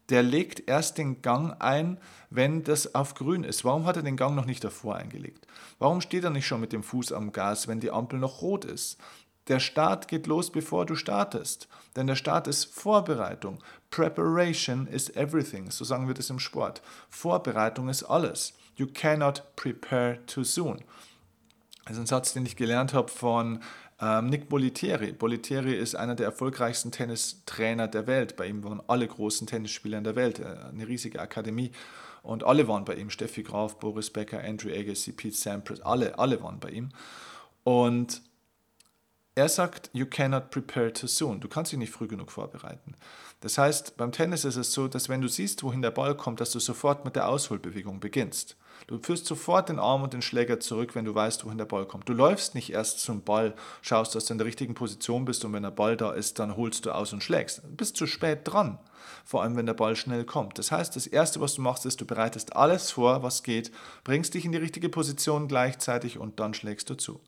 Der 0.09 0.23
legt 0.23 0.69
erst 0.69 0.97
den 0.97 1.21
Gang 1.21 1.55
ein, 1.59 1.99
wenn 2.29 2.63
das 2.63 2.95
auf 2.95 3.13
grün 3.13 3.43
ist. 3.43 3.65
Warum 3.65 3.85
hat 3.85 3.97
er 3.97 4.03
den 4.03 4.17
Gang 4.17 4.35
noch 4.35 4.45
nicht 4.45 4.63
davor 4.63 4.95
eingelegt? 4.95 5.47
Warum 5.79 6.01
steht 6.01 6.23
er 6.23 6.29
nicht 6.29 6.47
schon 6.47 6.61
mit 6.61 6.71
dem 6.71 6.83
Fuß 6.83 7.11
am 7.11 7.31
Gas, 7.31 7.67
wenn 7.67 7.79
die 7.79 7.91
Ampel 7.91 8.19
noch 8.19 8.41
rot 8.41 8.65
ist? 8.65 8.97
Der 9.47 9.59
Start 9.59 10.07
geht 10.07 10.27
los, 10.27 10.51
bevor 10.51 10.85
du 10.85 10.95
startest. 10.95 11.67
Denn 11.95 12.07
der 12.07 12.15
Start 12.15 12.47
ist 12.47 12.65
Vorbereitung. 12.65 13.59
Preparation 13.89 14.87
is 14.87 15.09
everything. 15.15 15.71
So 15.71 15.85
sagen 15.85 16.07
wir 16.07 16.13
das 16.13 16.29
im 16.29 16.39
Sport. 16.39 16.81
Vorbereitung 17.09 17.87
ist 17.87 18.03
alles. 18.03 18.53
You 18.75 18.87
cannot 18.93 19.43
prepare 19.55 20.19
too 20.25 20.43
soon. 20.43 20.83
Das 21.85 21.95
ist 21.95 22.01
ein 22.01 22.07
Satz, 22.07 22.33
den 22.33 22.45
ich 22.45 22.57
gelernt 22.57 22.93
habe 22.93 23.07
von 23.07 23.61
ähm, 23.99 24.29
Nick 24.29 24.49
Bolitieri. 24.49 25.11
Bolitieri 25.11 25.75
ist 25.75 25.95
einer 25.95 26.15
der 26.15 26.27
erfolgreichsten 26.27 26.91
Tennistrainer 26.91 27.87
der 27.87 28.07
Welt. 28.07 28.35
Bei 28.35 28.47
ihm 28.47 28.63
waren 28.63 28.81
alle 28.87 29.07
großen 29.07 29.47
Tennisspieler 29.47 29.97
in 29.97 30.03
der 30.03 30.15
Welt. 30.15 30.39
Äh, 30.39 30.45
eine 30.71 30.87
riesige 30.87 31.19
Akademie. 31.19 31.71
Und 32.21 32.43
alle 32.43 32.67
waren 32.67 32.85
bei 32.85 32.95
ihm. 32.95 33.09
Steffi 33.09 33.43
Graf, 33.43 33.79
Boris 33.79 34.09
Becker, 34.09 34.43
Andrew 34.43 34.69
Agassi, 34.69 35.13
Pete 35.13 35.35
Sampras. 35.35 35.81
Alle, 35.81 36.17
alle 36.19 36.41
waren 36.43 36.59
bei 36.59 36.69
ihm. 36.69 36.89
Und 37.63 38.21
er 39.37 39.49
sagt, 39.49 39.89
you 39.93 40.05
cannot 40.05 40.49
prepare 40.49 40.91
too 40.91 41.07
soon. 41.07 41.39
Du 41.39 41.47
kannst 41.47 41.71
dich 41.71 41.79
nicht 41.79 41.91
früh 41.91 42.07
genug 42.07 42.31
vorbereiten. 42.31 42.95
Das 43.41 43.57
heißt, 43.57 43.95
beim 43.95 44.11
Tennis 44.11 44.45
ist 44.45 44.55
es 44.55 44.73
so, 44.73 44.87
dass 44.87 45.09
wenn 45.09 45.21
du 45.21 45.27
siehst, 45.27 45.61
wohin 45.63 45.83
der 45.83 45.91
Ball 45.91 46.17
kommt, 46.17 46.41
dass 46.41 46.51
du 46.51 46.59
sofort 46.59 47.05
mit 47.05 47.15
der 47.15 47.27
Ausholbewegung 47.27 47.99
beginnst. 47.99 48.57
Du 48.87 48.97
führst 48.99 49.25
sofort 49.25 49.67
den 49.67 49.79
Arm 49.79 50.01
und 50.01 50.13
den 50.13 50.21
Schläger 50.21 50.61
zurück, 50.61 50.95
wenn 50.95 51.03
du 51.03 51.13
weißt, 51.13 51.43
wohin 51.43 51.57
der 51.57 51.65
Ball 51.65 51.85
kommt. 51.85 52.07
Du 52.07 52.13
läufst 52.13 52.55
nicht 52.55 52.71
erst 52.71 53.01
zum 53.01 53.21
Ball, 53.21 53.53
schaust, 53.81 54.15
dass 54.15 54.25
du 54.25 54.33
in 54.33 54.37
der 54.37 54.47
richtigen 54.47 54.75
Position 54.75 55.25
bist 55.25 55.43
und 55.43 55.51
wenn 55.51 55.63
der 55.63 55.71
Ball 55.71 55.97
da 55.97 56.13
ist, 56.13 56.39
dann 56.39 56.55
holst 56.55 56.85
du 56.85 56.91
aus 56.91 57.11
und 57.11 57.21
schlägst. 57.21 57.63
Du 57.63 57.75
bist 57.75 57.97
zu 57.97 58.07
spät 58.07 58.39
dran, 58.45 58.79
vor 59.25 59.43
allem 59.43 59.57
wenn 59.57 59.65
der 59.65 59.73
Ball 59.73 59.97
schnell 59.97 60.23
kommt. 60.23 60.57
Das 60.57 60.71
heißt, 60.71 60.95
das 60.95 61.05
Erste, 61.05 61.41
was 61.41 61.55
du 61.55 61.61
machst, 61.61 61.85
ist, 61.85 61.99
du 61.99 62.05
bereitest 62.05 62.55
alles 62.55 62.91
vor, 62.91 63.23
was 63.23 63.43
geht, 63.43 63.71
bringst 64.05 64.33
dich 64.35 64.45
in 64.45 64.53
die 64.53 64.57
richtige 64.57 64.87
Position 64.87 65.49
gleichzeitig 65.49 66.17
und 66.17 66.39
dann 66.39 66.53
schlägst 66.53 66.89
du 66.89 66.95
zu. 66.95 67.19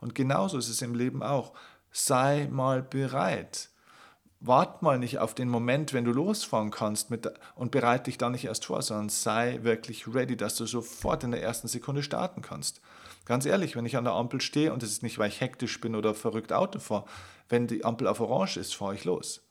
Und 0.00 0.14
genauso 0.14 0.58
ist 0.58 0.68
es 0.68 0.80
im 0.80 0.94
Leben 0.94 1.24
auch. 1.24 1.54
Sei 1.90 2.46
mal 2.52 2.82
bereit. 2.82 3.69
Wart 4.42 4.80
mal 4.80 4.98
nicht 4.98 5.18
auf 5.18 5.34
den 5.34 5.50
Moment, 5.50 5.92
wenn 5.92 6.06
du 6.06 6.12
losfahren 6.12 6.70
kannst 6.70 7.10
mit, 7.10 7.30
und 7.54 7.70
bereite 7.70 8.04
dich 8.04 8.16
da 8.16 8.30
nicht 8.30 8.46
erst 8.46 8.64
vor, 8.64 8.80
sondern 8.80 9.10
sei 9.10 9.58
wirklich 9.62 10.08
ready, 10.08 10.34
dass 10.34 10.56
du 10.56 10.64
sofort 10.64 11.24
in 11.24 11.30
der 11.30 11.42
ersten 11.42 11.68
Sekunde 11.68 12.02
starten 12.02 12.40
kannst. 12.40 12.80
Ganz 13.26 13.44
ehrlich, 13.44 13.76
wenn 13.76 13.84
ich 13.84 13.98
an 13.98 14.04
der 14.04 14.14
Ampel 14.14 14.40
stehe 14.40 14.72
und 14.72 14.82
es 14.82 14.92
ist 14.92 15.02
nicht, 15.02 15.18
weil 15.18 15.28
ich 15.28 15.42
hektisch 15.42 15.78
bin 15.80 15.94
oder 15.94 16.14
verrückt 16.14 16.54
Auto 16.54 16.78
fahre, 16.78 17.04
wenn 17.50 17.66
die 17.66 17.84
Ampel 17.84 18.06
auf 18.06 18.20
Orange 18.20 18.56
ist, 18.56 18.74
fahre 18.74 18.94
ich 18.94 19.04
los. 19.04 19.42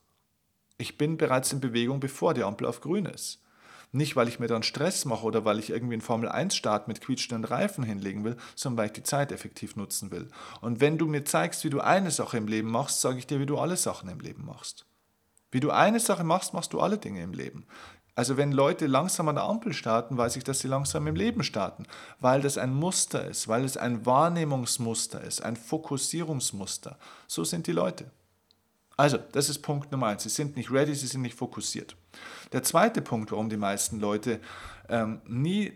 Ich 0.80 0.98
bin 0.98 1.18
bereits 1.18 1.54
in 1.54 1.60
Bewegung, 1.60 2.00
bevor 2.00 2.34
die 2.34 2.44
Ampel 2.44 2.66
auf 2.66 2.82
Grün 2.82 3.06
ist. 3.06 3.44
Nicht, 3.92 4.16
weil 4.16 4.28
ich 4.28 4.40
mir 4.40 4.48
dann 4.48 4.62
Stress 4.62 5.06
mache 5.06 5.26
oder 5.26 5.46
weil 5.46 5.58
ich 5.58 5.72
irgendwie 5.72 5.96
einen 5.96 6.02
Formel-1-Start 6.02 6.88
mit 6.88 7.02
quietschenden 7.02 7.44
Reifen 7.44 7.84
hinlegen 7.84 8.24
will, 8.24 8.38
sondern 8.56 8.78
weil 8.78 8.86
ich 8.88 8.94
die 8.94 9.04
Zeit 9.04 9.32
effektiv 9.32 9.76
nutzen 9.76 10.12
will. 10.12 10.28
Und 10.62 10.80
wenn 10.80 11.00
du 11.00 11.08
mir 11.08 11.26
zeigst, 11.26 11.64
wie 11.64 11.72
du 11.72 11.80
eine 11.80 12.12
Sache 12.12 12.38
im 12.38 12.48
Leben 12.48 12.70
machst, 12.70 13.02
sage 13.02 13.18
ich 13.18 13.26
dir, 13.26 13.40
wie 13.40 13.48
du 13.48 13.58
alle 13.58 13.78
Sachen 13.78 14.10
im 14.10 14.20
Leben 14.20 14.46
machst. 14.46 14.86
Wie 15.52 15.60
du 15.60 15.72
eine 15.72 16.00
Sache 16.00 16.24
machst, 16.24 16.54
machst 16.54 16.74
du 16.74 16.80
alle 16.80 17.00
Dinge 17.00 17.24
im 17.24 17.34
Leben. 17.34 17.66
Also 18.14 18.38
wenn 18.38 18.52
Leute 18.52 18.86
langsam 18.86 19.30
an 19.30 19.36
der 19.36 19.46
Ampel 19.46 19.74
starten, 19.74 20.18
weiß 20.18 20.36
ich, 20.36 20.44
dass 20.44 20.60
sie 20.60 20.68
langsam 20.68 21.08
im 21.08 21.16
Leben 21.16 21.42
starten, 21.42 21.86
weil 22.20 22.42
das 22.42 22.58
ein 22.58 22.74
Muster 22.74 23.26
ist, 23.26 23.48
weil 23.48 23.64
es 23.64 23.78
ein 23.78 24.06
Wahrnehmungsmuster 24.06 25.22
ist, 25.22 25.42
ein 25.42 25.56
Fokussierungsmuster. 25.56 27.00
So 27.28 27.44
sind 27.44 27.66
die 27.66 27.72
Leute. 27.72 28.12
Also, 29.00 29.18
das 29.18 29.48
ist 29.48 29.60
Punkt 29.60 29.94
Nummer 29.94 30.08
eins. 30.08 30.24
Sie 30.24 30.30
sind 30.30 30.58
nicht 30.58 30.72
ready, 30.72 30.94
sie 30.94 31.08
sind 31.08 31.22
nicht 31.22 31.38
fokussiert. 31.38 31.96
Der 32.52 32.64
zweite 32.64 33.02
Punkt, 33.02 33.32
warum 33.32 33.48
die 33.48 33.56
meisten 33.56 34.02
Leute 34.02 34.42
ähm, 34.90 35.22
nie 35.26 35.72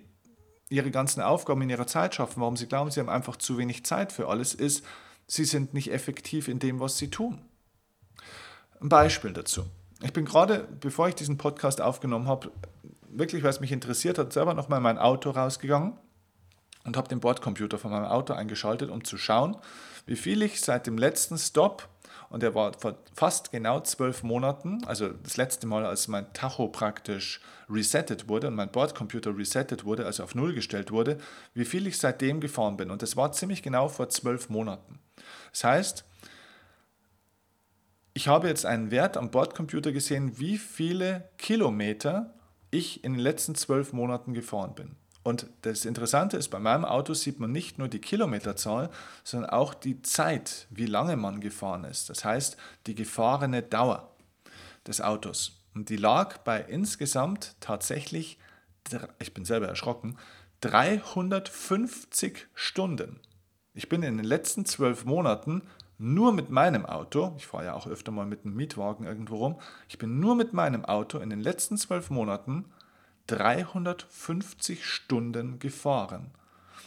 ihre 0.67 0.91
ganzen 0.91 1.21
Aufgaben 1.21 1.61
in 1.61 1.69
ihrer 1.69 1.87
Zeit 1.87 2.15
schaffen, 2.15 2.41
warum 2.41 2.57
sie 2.57 2.67
glauben, 2.67 2.91
sie 2.91 2.99
haben 2.99 3.07
einfach 3.07 3.37
zu 3.37 3.57
wenig 3.57 3.85
Zeit 3.85 4.11
für 4.11 4.27
alles, 4.27 4.53
ist, 4.53 4.83
sie 5.25 5.45
sind 5.45 5.73
nicht 5.73 5.89
effektiv 5.89 6.49
in 6.49 6.59
dem, 6.59 6.81
was 6.81 6.97
sie 6.97 7.09
tun. 7.09 7.39
Ein 8.81 8.89
Beispiel 8.89 9.31
dazu. 9.31 9.67
Ich 10.01 10.11
bin 10.11 10.25
gerade, 10.25 10.67
bevor 10.81 11.07
ich 11.07 11.15
diesen 11.15 11.37
Podcast 11.37 11.79
aufgenommen 11.79 12.27
habe, 12.27 12.51
wirklich, 13.07 13.41
weil 13.41 13.51
es 13.51 13.61
mich 13.61 13.71
interessiert 13.71 14.17
hat, 14.17 14.33
selber 14.33 14.53
nochmal 14.53 14.81
mein 14.81 14.97
Auto 14.97 15.29
rausgegangen 15.29 15.93
und 16.83 16.97
habe 16.97 17.07
den 17.07 17.21
Bordcomputer 17.21 17.77
von 17.77 17.91
meinem 17.91 18.03
Auto 18.03 18.33
eingeschaltet, 18.33 18.89
um 18.89 19.05
zu 19.05 19.17
schauen, 19.17 19.55
wie 20.05 20.17
viel 20.17 20.41
ich 20.41 20.59
seit 20.59 20.87
dem 20.87 20.97
letzten 20.97 21.37
Stop, 21.37 21.87
und 22.33 22.41
der 22.41 22.55
war 22.55 22.73
vor 22.79 22.97
fast 23.13 23.51
genau 23.51 23.79
zwölf 23.81 24.23
Monaten, 24.23 24.83
also 24.85 25.09
das 25.09 25.37
letzte 25.37 25.67
Mal, 25.67 25.85
als 25.85 26.07
mein 26.07 26.33
Tacho 26.33 26.67
praktisch 26.67 27.39
resettet 27.69 28.27
wurde 28.27 28.47
und 28.47 28.55
mein 28.55 28.71
Bordcomputer 28.71 29.37
resettet 29.37 29.85
wurde, 29.85 30.07
also 30.07 30.23
auf 30.23 30.33
Null 30.33 30.55
gestellt 30.55 30.89
wurde, 30.89 31.19
wie 31.53 31.63
viel 31.63 31.85
ich 31.85 31.99
seitdem 31.99 32.41
gefahren 32.41 32.75
bin. 32.75 32.89
Und 32.89 33.03
das 33.03 33.15
war 33.15 33.33
ziemlich 33.33 33.61
genau 33.61 33.87
vor 33.87 34.09
zwölf 34.09 34.49
Monaten. 34.49 34.97
Das 35.51 35.63
heißt, 35.63 36.05
ich 38.15 38.27
habe 38.27 38.47
jetzt 38.47 38.65
einen 38.65 38.89
Wert 38.89 39.15
am 39.15 39.29
Bordcomputer 39.29 39.91
gesehen, 39.91 40.39
wie 40.39 40.57
viele 40.57 41.29
Kilometer 41.37 42.33
ich 42.71 43.03
in 43.03 43.13
den 43.13 43.21
letzten 43.21 43.53
zwölf 43.53 43.93
Monaten 43.93 44.33
gefahren 44.33 44.73
bin. 44.73 44.95
Und 45.23 45.47
das 45.61 45.85
Interessante 45.85 46.35
ist, 46.35 46.49
bei 46.49 46.59
meinem 46.59 46.83
Auto 46.83 47.13
sieht 47.13 47.39
man 47.39 47.51
nicht 47.51 47.79
nur 47.79 47.87
die 47.87 47.99
Kilometerzahl, 47.99 48.89
sondern 49.23 49.49
auch 49.49 49.73
die 49.73 50.01
Zeit, 50.01 50.67
wie 50.69 50.85
lange 50.85 51.15
man 51.15 51.39
gefahren 51.39 51.85
ist. 51.85 52.09
Das 52.09 52.25
heißt, 52.25 52.57
die 52.87 52.95
gefahrene 52.95 53.63
Dauer 53.63 54.11
des 54.85 54.99
Autos. 54.99 55.63
Und 55.73 55.89
die 55.89 55.95
lag 55.95 56.39
bei 56.39 56.61
insgesamt 56.61 57.55
tatsächlich, 57.61 58.37
ich 59.19 59.33
bin 59.33 59.45
selber 59.45 59.67
erschrocken, 59.67 60.17
350 60.61 62.47
Stunden. 62.53 63.19
Ich 63.73 63.89
bin 63.89 64.03
in 64.03 64.17
den 64.17 64.25
letzten 64.25 64.65
zwölf 64.65 65.05
Monaten 65.05 65.63
nur 65.97 66.33
mit 66.33 66.49
meinem 66.49 66.85
Auto, 66.85 67.33
ich 67.37 67.47
fahre 67.47 67.65
ja 67.65 67.73
auch 67.73 67.87
öfter 67.87 68.11
mal 68.11 68.25
mit 68.25 68.45
einem 68.45 68.55
Mietwagen 68.55 69.05
irgendwo 69.05 69.37
rum, 69.37 69.59
ich 69.87 69.97
bin 69.97 70.19
nur 70.19 70.35
mit 70.35 70.53
meinem 70.53 70.83
Auto 70.85 71.19
in 71.19 71.29
den 71.29 71.39
letzten 71.39 71.77
zwölf 71.77 72.09
Monaten 72.09 72.65
350 73.27 74.85
Stunden 74.85 75.59
gefahren. 75.59 76.31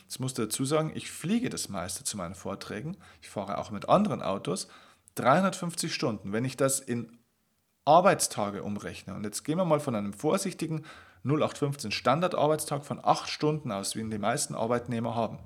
Jetzt 0.02 0.20
musst 0.20 0.38
du 0.38 0.42
dazu 0.42 0.64
sagen, 0.64 0.92
ich 0.94 1.10
fliege 1.10 1.50
das 1.50 1.68
meiste 1.68 2.04
zu 2.04 2.16
meinen 2.16 2.34
Vorträgen, 2.34 2.96
ich 3.20 3.28
fahre 3.28 3.58
auch 3.58 3.70
mit 3.70 3.88
anderen 3.88 4.22
Autos, 4.22 4.68
350 5.16 5.92
Stunden. 5.92 6.32
Wenn 6.32 6.44
ich 6.44 6.56
das 6.56 6.78
in 6.78 7.18
Arbeitstage 7.84 8.62
umrechne, 8.62 9.14
und 9.14 9.24
jetzt 9.24 9.44
gehen 9.44 9.58
wir 9.58 9.64
mal 9.64 9.80
von 9.80 9.94
einem 9.94 10.12
vorsichtigen 10.12 10.84
0815 11.24 11.90
Standardarbeitstag 11.90 12.84
von 12.84 13.00
8 13.02 13.28
Stunden 13.28 13.72
aus, 13.72 13.96
wie 13.96 14.00
ihn 14.00 14.10
die 14.10 14.18
meisten 14.18 14.54
Arbeitnehmer 14.54 15.14
haben, 15.14 15.38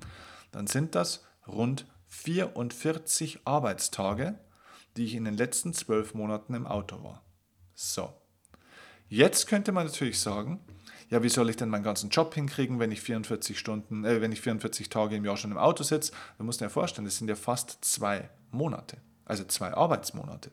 dann 0.51 0.67
sind 0.67 0.93
das 0.93 1.25
rund 1.47 1.85
44 2.07 3.47
Arbeitstage, 3.47 4.37
die 4.97 5.05
ich 5.05 5.15
in 5.15 5.25
den 5.25 5.37
letzten 5.37 5.73
zwölf 5.73 6.13
Monaten 6.13 6.53
im 6.53 6.67
Auto 6.67 7.03
war. 7.03 7.23
So. 7.73 8.13
Jetzt 9.07 9.47
könnte 9.47 9.71
man 9.71 9.87
natürlich 9.87 10.19
sagen, 10.19 10.59
ja, 11.11 11.21
wie 11.21 11.29
soll 11.29 11.49
ich 11.49 11.57
denn 11.57 11.69
meinen 11.69 11.83
ganzen 11.83 12.09
Job 12.09 12.33
hinkriegen, 12.33 12.79
wenn 12.79 12.91
ich 12.91 13.01
44 13.01 13.59
Stunden, 13.59 14.05
äh, 14.05 14.21
wenn 14.21 14.31
ich 14.31 14.41
44 14.41 14.89
Tage 14.89 15.17
im 15.17 15.25
Jahr 15.25 15.37
schon 15.37 15.51
im 15.51 15.57
Auto 15.57 15.83
sitze? 15.83 16.13
Da 16.37 16.43
muss 16.43 16.59
man 16.59 16.69
ja 16.69 16.73
vorstellen, 16.73 17.05
das 17.05 17.17
sind 17.17 17.27
ja 17.27 17.35
fast 17.35 17.83
zwei 17.83 18.29
Monate, 18.49 18.97
also 19.25 19.43
zwei 19.43 19.73
Arbeitsmonate. 19.73 20.51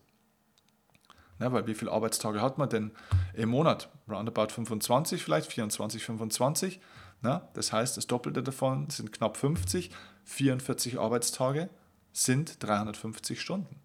Ja, 1.38 1.53
weil 1.53 1.69
wie 1.69 1.75
viele 1.75 1.93
Arbeitstage 1.93 2.43
hat 2.43 2.59
man 2.59 2.69
denn 2.69 2.91
im 3.35 3.50
Monat? 3.50 3.88
Roundabout 4.09 4.49
25 4.49 5.23
vielleicht, 5.23 5.53
24, 5.53 6.05
25. 6.05 6.81
Na, 7.21 7.49
das 7.55 7.73
heißt, 7.73 7.97
das 7.97 8.09
Doppelte 8.09 8.43
davon 8.43 8.91
sind 8.91 9.12
knapp 9.12 9.37
50. 9.37 9.91
44 10.25 10.99
Arbeitstage 10.99 11.71
sind 12.12 12.61
350 12.62 13.41
Stunden. 13.41 13.81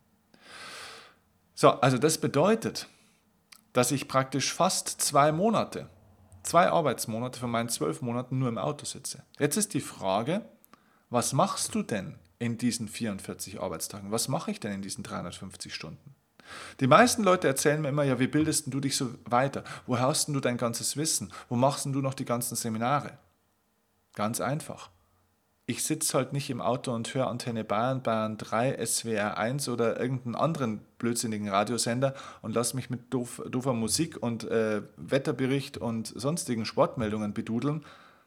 So, 1.53 1.69
also 1.69 1.99
das 1.99 2.17
bedeutet, 2.17 2.87
dass 3.73 3.91
ich 3.91 4.07
praktisch 4.07 4.51
fast 4.51 4.89
zwei 4.89 5.31
Monate, 5.31 5.87
zwei 6.43 6.69
Arbeitsmonate 6.69 7.39
von 7.39 7.49
meinen 7.49 7.69
zwölf 7.69 8.01
Monaten 8.01 8.39
nur 8.39 8.49
im 8.49 8.57
Auto 8.57 8.85
sitze. 8.85 9.23
Jetzt 9.39 9.57
ist 9.57 9.73
die 9.73 9.81
Frage, 9.81 10.45
was 11.09 11.33
machst 11.33 11.73
du 11.75 11.83
denn 11.83 12.19
in 12.39 12.57
diesen 12.57 12.87
44 12.87 13.61
Arbeitstagen? 13.61 14.11
Was 14.11 14.27
mache 14.27 14.51
ich 14.51 14.59
denn 14.59 14.73
in 14.73 14.81
diesen 14.81 15.03
350 15.03 15.73
Stunden? 15.73 16.15
Die 16.79 16.87
meisten 16.87 17.23
Leute 17.23 17.47
erzählen 17.47 17.81
mir 17.81 17.89
immer, 17.89 18.03
ja, 18.03 18.19
wie 18.19 18.27
bildest 18.27 18.73
du 18.73 18.79
dich 18.79 18.97
so 18.97 19.13
weiter? 19.25 19.63
Wo 19.87 19.97
hast 19.97 20.27
du 20.27 20.39
dein 20.39 20.57
ganzes 20.57 20.97
Wissen? 20.97 21.31
Wo 21.49 21.55
machst 21.55 21.85
du 21.85 22.01
noch 22.01 22.13
die 22.13 22.25
ganzen 22.25 22.55
Seminare? 22.55 23.17
Ganz 24.13 24.41
einfach. 24.41 24.89
Ich 25.65 25.85
sitze 25.85 26.17
halt 26.17 26.33
nicht 26.33 26.49
im 26.49 26.59
Auto 26.59 26.93
und 26.93 27.13
höre 27.13 27.27
Antenne 27.27 27.63
Bayern, 27.63 28.03
Bayern 28.03 28.37
3, 28.37 28.85
SWR 28.85 29.37
1 29.37 29.69
oder 29.69 29.97
irgendeinen 29.97 30.35
anderen 30.35 30.81
blödsinnigen 30.97 31.47
Radiosender 31.47 32.15
und 32.41 32.53
lasse 32.53 32.75
mich 32.75 32.89
mit 32.89 33.13
doof, 33.13 33.41
doofer 33.49 33.71
Musik 33.71 34.21
und 34.21 34.43
äh, 34.43 34.81
Wetterbericht 34.97 35.77
und 35.77 36.07
sonstigen 36.07 36.65
Sportmeldungen 36.65 37.33
bedudeln, 37.33 37.85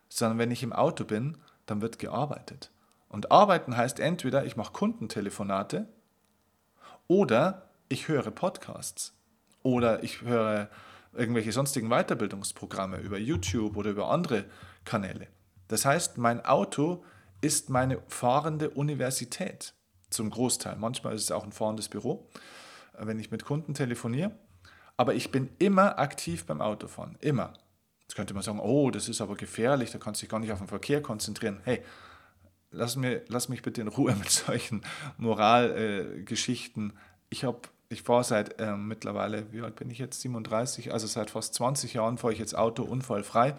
sondern 0.09 0.39
wenn 0.39 0.51
ich 0.51 0.63
im 0.63 0.73
Auto 0.73 1.05
bin, 1.05 1.37
dann 1.67 1.83
wird 1.83 1.99
gearbeitet. 1.99 2.71
Und 3.11 3.31
arbeiten 3.31 3.77
heißt 3.77 4.01
entweder, 4.01 4.47
ich 4.47 4.57
mache 4.57 4.73
Kundentelefonate 4.73 5.87
oder 7.07 7.69
ich 7.91 8.09
höre 8.09 8.31
Podcasts 8.31 9.13
oder 9.63 10.03
ich 10.03 10.23
höre 10.23 10.71
irgendwelche 11.13 11.53
sonstigen 11.53 11.91
Weiterbildungsprogramme 11.91 12.99
über 12.99 13.19
YouTube 13.19 13.77
oder 13.77 13.91
über 13.91 14.11
andere 14.11 14.47
Kanäle. 14.87 15.27
Das 15.69 15.85
heißt, 15.85 16.17
mein 16.17 16.43
Auto 16.43 17.05
ist 17.41 17.71
meine 17.71 18.03
fahrende 18.09 18.71
Universität 18.71 19.75
zum 20.11 20.31
Großteil. 20.31 20.77
Manchmal 20.77 21.15
ist 21.15 21.23
es 21.23 21.31
auch 21.31 21.45
ein 21.45 21.53
fahrendes 21.53 21.89
Büro, 21.89 22.29
äh, 22.99 23.07
wenn 23.07 23.19
ich 23.19 23.31
mit 23.31 23.45
Kunden 23.45 23.75
telefoniere. 23.75 24.33
Aber 24.97 25.15
ich 25.15 25.31
bin 25.31 25.51
immer 25.59 25.99
aktiv 25.99 26.47
beim 26.47 26.61
Autofahren, 26.61 27.17
immer. 27.21 27.53
Jetzt 28.03 28.15
könnte 28.15 28.35
man 28.35 28.43
sagen, 28.43 28.61
oh, 28.61 28.91
das 28.91 29.09
ist 29.09 29.21
aber 29.21 29.35
gefährlich, 29.35 29.91
da 29.91 29.99
kannst 29.99 30.21
du 30.21 30.25
dich 30.25 30.31
gar 30.31 30.41
nicht 30.41 30.53
auf 30.53 30.59
den 30.59 30.69
Verkehr 30.69 31.03
konzentrieren. 31.03 31.61
Hey, 31.65 31.83
lass, 32.71 32.97
mir, 32.97 33.23
lass 33.29 33.49
mich 33.49 33.63
bitte 33.63 33.81
in 33.81 33.89
Ruhe 33.89 34.15
mit 34.19 34.31
solchen 34.31 34.83
Moralgeschichten. 35.19 36.91
Äh, 36.91 36.95
ich 37.29 37.45
habe 37.45 37.61
ich 37.89 38.03
fahre 38.03 38.25
seit 38.25 38.61
äh, 38.61 38.77
mittlerweile, 38.77 39.53
wie 39.53 39.61
alt 39.61 39.77
bin 39.77 39.91
ich 39.91 39.99
jetzt? 39.99 40.21
37, 40.21 40.93
also 40.93 41.07
seit 41.07 41.31
fast 41.31 41.55
20 41.55 41.95
Jahren 41.95 42.19
fahre 42.19 42.33
ich 42.33 42.39
jetzt 42.39 42.57
Auto 42.57 42.83
unfallfrei. 42.83 43.55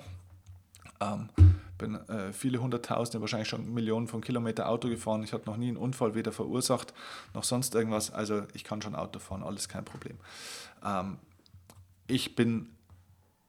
Ähm, 0.99 1.29
bin 1.77 1.95
äh, 2.09 2.33
viele 2.33 2.59
hunderttausende, 2.59 3.21
wahrscheinlich 3.21 3.49
schon 3.49 3.73
Millionen 3.73 4.07
von 4.07 4.21
Kilometern 4.21 4.67
Auto 4.67 4.89
gefahren. 4.89 5.23
Ich 5.23 5.33
habe 5.33 5.43
noch 5.45 5.57
nie 5.57 5.67
einen 5.67 5.77
Unfall 5.77 6.15
weder 6.15 6.31
verursacht 6.31 6.93
noch 7.33 7.43
sonst 7.43 7.75
irgendwas. 7.75 8.11
Also 8.11 8.43
ich 8.53 8.63
kann 8.63 8.81
schon 8.81 8.95
Auto 8.95 9.19
fahren, 9.19 9.43
alles 9.43 9.69
kein 9.69 9.85
Problem. 9.85 10.17
Ähm, 10.83 11.17
ich 12.07 12.35
bin, 12.35 12.69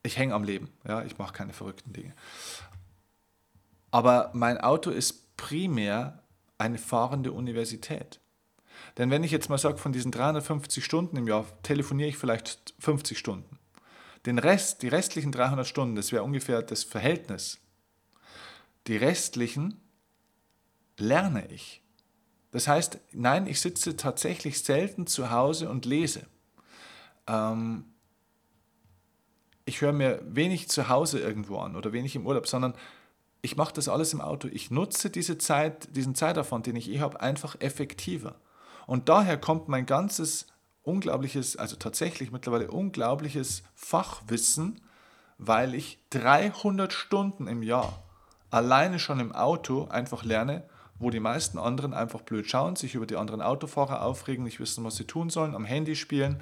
ich 0.02 0.18
hänge 0.18 0.34
am 0.34 0.44
Leben. 0.44 0.68
Ja, 0.86 1.02
ich 1.04 1.18
mache 1.18 1.32
keine 1.32 1.52
verrückten 1.52 1.92
Dinge. 1.92 2.12
Aber 3.90 4.30
mein 4.34 4.58
Auto 4.58 4.90
ist 4.90 5.36
primär 5.36 6.22
eine 6.58 6.78
fahrende 6.78 7.32
Universität. 7.32 8.20
Denn 8.98 9.10
wenn 9.10 9.24
ich 9.24 9.30
jetzt 9.30 9.48
mal 9.48 9.58
sage, 9.58 9.78
von 9.78 9.92
diesen 9.92 10.12
350 10.12 10.84
Stunden 10.84 11.16
im 11.16 11.26
Jahr 11.28 11.46
telefoniere 11.62 12.08
ich 12.08 12.18
vielleicht 12.18 12.74
50 12.80 13.18
Stunden. 13.18 13.57
Den 14.28 14.38
Rest, 14.38 14.82
die 14.82 14.88
restlichen 14.88 15.32
300 15.32 15.66
Stunden, 15.66 15.96
das 15.96 16.12
wäre 16.12 16.22
ungefähr 16.22 16.60
das 16.60 16.84
Verhältnis. 16.84 17.60
Die 18.86 18.98
restlichen 18.98 19.80
lerne 20.98 21.50
ich. 21.50 21.82
Das 22.50 22.68
heißt, 22.68 22.98
nein, 23.12 23.46
ich 23.46 23.58
sitze 23.58 23.96
tatsächlich 23.96 24.62
selten 24.62 25.06
zu 25.06 25.30
Hause 25.30 25.70
und 25.70 25.86
lese. 25.86 26.26
Ähm, 27.26 27.86
ich 29.64 29.80
höre 29.80 29.94
mir 29.94 30.20
wenig 30.26 30.68
zu 30.68 30.90
Hause 30.90 31.20
irgendwo 31.20 31.56
an 31.60 31.74
oder 31.74 31.94
wenig 31.94 32.14
im 32.14 32.26
Urlaub, 32.26 32.46
sondern 32.46 32.74
ich 33.40 33.56
mache 33.56 33.72
das 33.72 33.88
alles 33.88 34.12
im 34.12 34.20
Auto. 34.20 34.46
Ich 34.48 34.70
nutze 34.70 35.08
diese 35.08 35.38
Zeit, 35.38 35.96
diesen 35.96 36.14
Zeitaufwand, 36.14 36.66
den 36.66 36.76
ich 36.76 36.90
eh 36.90 37.00
habe, 37.00 37.22
einfach 37.22 37.58
effektiver. 37.62 38.34
Und 38.86 39.08
daher 39.08 39.38
kommt 39.38 39.68
mein 39.68 39.86
ganzes 39.86 40.48
unglaubliches, 40.88 41.56
also 41.56 41.76
tatsächlich 41.76 42.32
mittlerweile 42.32 42.70
unglaubliches 42.70 43.62
Fachwissen, 43.74 44.80
weil 45.36 45.74
ich 45.74 45.98
300 46.10 46.92
Stunden 46.92 47.46
im 47.46 47.62
Jahr 47.62 48.02
alleine 48.50 48.98
schon 48.98 49.20
im 49.20 49.32
Auto 49.32 49.86
einfach 49.88 50.24
lerne, 50.24 50.64
wo 50.98 51.10
die 51.10 51.20
meisten 51.20 51.58
anderen 51.58 51.94
einfach 51.94 52.22
blöd 52.22 52.48
schauen, 52.50 52.74
sich 52.74 52.94
über 52.94 53.06
die 53.06 53.16
anderen 53.16 53.42
Autofahrer 53.42 54.02
aufregen, 54.02 54.44
nicht 54.44 54.58
wissen, 54.58 54.82
was 54.84 54.96
sie 54.96 55.04
tun 55.04 55.30
sollen, 55.30 55.54
am 55.54 55.64
Handy 55.64 55.94
spielen, 55.94 56.40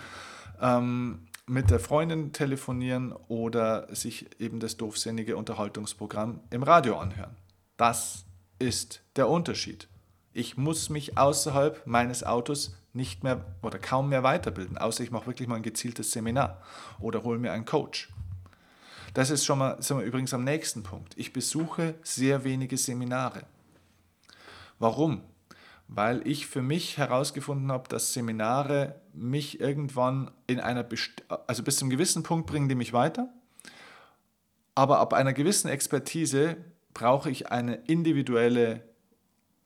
ähm, 0.61 1.27
mit 1.47 1.71
der 1.71 1.81
Freundin 1.81 2.33
telefonieren 2.33 3.13
oder 3.29 3.95
sich 3.95 4.41
eben 4.41 4.61
das 4.61 4.77
doofsinnige 4.77 5.37
Unterhaltungsprogramm 5.37 6.41
im 6.51 6.63
Radio 6.63 6.99
anhören. 6.99 7.37
Das 7.77 8.25
ist 8.59 9.03
der 9.17 9.29
Unterschied. 9.29 9.89
Ich 10.37 10.59
muss 10.59 10.91
mich 10.91 11.17
außerhalb 11.17 11.87
meines 11.87 12.23
Autos 12.23 12.77
nicht 12.93 13.25
mehr 13.25 13.43
oder 13.63 13.79
kaum 13.79 14.11
mehr 14.11 14.23
weiterbilden, 14.23 14.77
außer 14.77 15.03
ich 15.03 15.11
mache 15.11 15.29
wirklich 15.29 15.49
mal 15.49 15.55
ein 15.55 15.63
gezieltes 15.63 16.11
Seminar 16.11 16.61
oder 17.01 17.23
hole 17.23 17.39
mir 17.39 17.53
einen 17.53 17.65
Coach. 17.65 18.11
Das 19.15 19.31
ist 19.31 19.47
schon 19.47 19.59
mal, 19.61 19.81
sind 19.81 19.97
wir 19.97 20.05
übrigens 20.05 20.35
am 20.35 20.45
nächsten 20.45 20.83
Punkt. 20.83 21.15
Ich 21.17 21.33
besuche 21.33 21.95
sehr 22.03 22.45
wenige 22.45 22.77
Seminare. 22.77 23.45
Warum? 24.79 25.23
Weil 25.89 26.21
ich 26.29 26.47
für 26.47 26.61
mich 26.61 26.99
herausgefunden 26.99 27.73
habe, 27.73 27.89
dass 27.89 28.13
Seminare 28.13 29.01
mich 29.15 29.59
irgendwann 29.59 30.31
in 30.47 30.61
einer, 30.61 30.83
Best 30.83 31.13
also 31.47 31.63
bis 31.63 31.79
zum 31.79 31.89
gewissen 31.89 32.23
Punkt 32.23 32.47
bringen 32.47 32.69
die 32.69 32.75
mich 32.75 32.93
weiter, 32.93 33.33
aber 34.75 34.99
ab 34.99 35.15
einer 35.15 35.33
gewissen 35.33 35.69
Expertise 35.69 36.59
brauche 36.93 37.31
ich 37.31 37.51
eine 37.51 37.77
individuelle, 37.87 38.83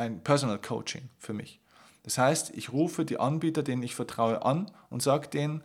ein 0.00 0.22
Personal 0.22 0.58
Coaching 0.58 1.10
für 1.18 1.34
mich. 1.34 1.60
Das 2.02 2.16
heißt, 2.18 2.56
ich 2.56 2.72
rufe 2.72 3.04
die 3.04 3.20
Anbieter, 3.20 3.62
denen 3.62 3.82
ich 3.82 3.94
vertraue, 3.94 4.44
an 4.44 4.70
und 4.88 5.02
sage 5.02 5.28
denen, 5.28 5.62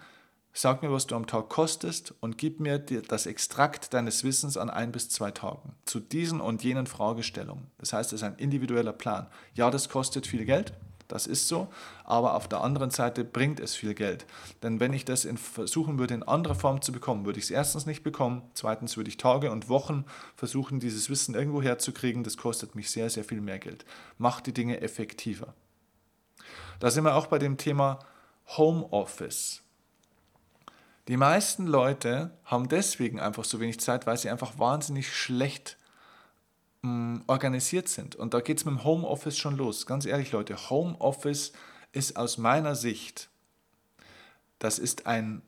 sag 0.54 0.84
mir, 0.84 0.92
was 0.92 1.08
du 1.08 1.16
am 1.16 1.28
Tag 1.28 1.50
kostest 1.50 2.14
und 2.20 2.38
gib 2.38 2.60
mir 2.60 2.80
das 2.80 3.26
Extrakt 3.26 3.94
deines 3.94 4.24
Wissens 4.24 4.58
an 4.58 4.70
ein 4.70 4.92
bis 4.92 5.10
zwei 5.10 5.32
Tagen 5.32 5.76
zu 5.86 6.00
diesen 6.00 6.42
und 6.42 6.64
jenen 6.64 6.88
Fragestellungen. 6.88 7.68
Das 7.78 7.94
heißt, 7.94 8.14
es 8.14 8.22
ist 8.22 8.24
ein 8.24 8.36
individueller 8.36 8.94
Plan. 8.94 9.28
Ja, 9.54 9.72
das 9.72 9.90
kostet 9.90 10.28
viel 10.28 10.46
Geld, 10.46 10.74
das 11.08 11.28
ist 11.28 11.48
so, 11.48 11.68
aber 12.04 12.34
auf 12.34 12.48
der 12.48 12.62
anderen 12.62 12.90
Seite 12.90 13.24
bringt 13.24 13.60
es 13.60 13.76
viel 13.76 13.94
Geld. 13.94 14.26
Denn 14.64 14.80
wenn 14.80 14.94
ich 14.94 15.06
das 15.06 15.28
versuchen 15.36 16.00
würde, 16.00 16.14
in 16.14 16.24
anderer 16.24 16.56
Form 16.56 16.82
zu 16.82 16.92
bekommen, 16.92 17.26
würde 17.26 17.40
ich 17.40 17.46
es 17.46 17.52
erstens 17.52 17.86
nicht 17.86 18.04
bekommen, 18.04 18.42
zweitens 18.54 18.98
würde 18.98 19.10
ich 19.10 19.18
Tage 19.18 19.52
und 19.52 19.70
Wochen 19.70 20.06
versuchen, 20.36 20.80
dieses 20.80 21.10
Wissen 21.10 21.36
irgendwo 21.36 21.62
herzukriegen. 21.62 22.24
Das 22.24 22.38
kostet 22.38 22.76
mich 22.76 22.90
sehr, 22.90 23.10
sehr 23.10 23.24
viel 23.24 23.42
mehr 23.42 23.60
Geld. 23.60 23.86
Macht 24.18 24.48
die 24.48 24.54
Dinge 24.54 24.82
effektiver. 24.82 25.54
Da 26.80 26.90
sind 26.90 27.04
wir 27.04 27.16
auch 27.16 27.28
bei 27.28 27.40
dem 27.40 27.58
Thema 27.58 28.00
Homeoffice. 28.58 29.62
Die 31.08 31.18
meisten 31.18 31.68
Leute 31.68 32.32
haben 32.46 32.68
deswegen 32.68 33.20
einfach 33.20 33.44
so 33.44 33.60
wenig 33.60 33.80
Zeit, 33.80 34.08
weil 34.08 34.18
sie 34.18 34.30
einfach 34.30 34.58
wahnsinnig 34.58 35.14
schlecht 35.16 35.78
mh, 36.86 37.18
mm, 37.18 37.24
organisiert 37.28 37.90
sind. 37.90 38.16
Und 38.16 38.34
da 38.34 38.42
geht 38.42 38.58
es 38.60 38.66
mit 38.66 38.74
dem 38.74 38.84
Homeoffice 38.84 39.38
schon 39.38 39.58
los. 39.58 39.86
Ganz 39.86 40.06
ehrlich, 40.06 40.32
Leute, 40.32 40.70
Homeoffice 40.70 41.54
ist 41.92 42.18
aus 42.18 42.38
meiner 42.38 42.76
Sicht, 42.76 43.30
das 44.60 44.80
ist 44.80 45.06
ein, 45.08 45.42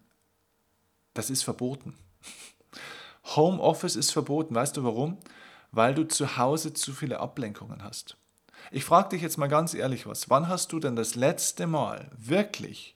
das 1.13 1.29
ist 1.29 1.43
verboten. 1.43 1.95
Homeoffice 3.35 3.95
ist 3.95 4.11
verboten. 4.11 4.55
Weißt 4.55 4.77
du 4.77 4.83
warum? 4.83 5.17
Weil 5.71 5.93
du 5.93 6.07
zu 6.07 6.37
Hause 6.37 6.73
zu 6.73 6.93
viele 6.93 7.19
Ablenkungen 7.19 7.83
hast. 7.83 8.17
Ich 8.71 8.85
frage 8.85 9.09
dich 9.09 9.21
jetzt 9.21 9.37
mal 9.37 9.47
ganz 9.47 9.73
ehrlich 9.73 10.07
was. 10.07 10.29
Wann 10.29 10.47
hast 10.47 10.71
du 10.71 10.79
denn 10.79 10.95
das 10.95 11.15
letzte 11.15 11.67
Mal 11.67 12.11
wirklich 12.17 12.95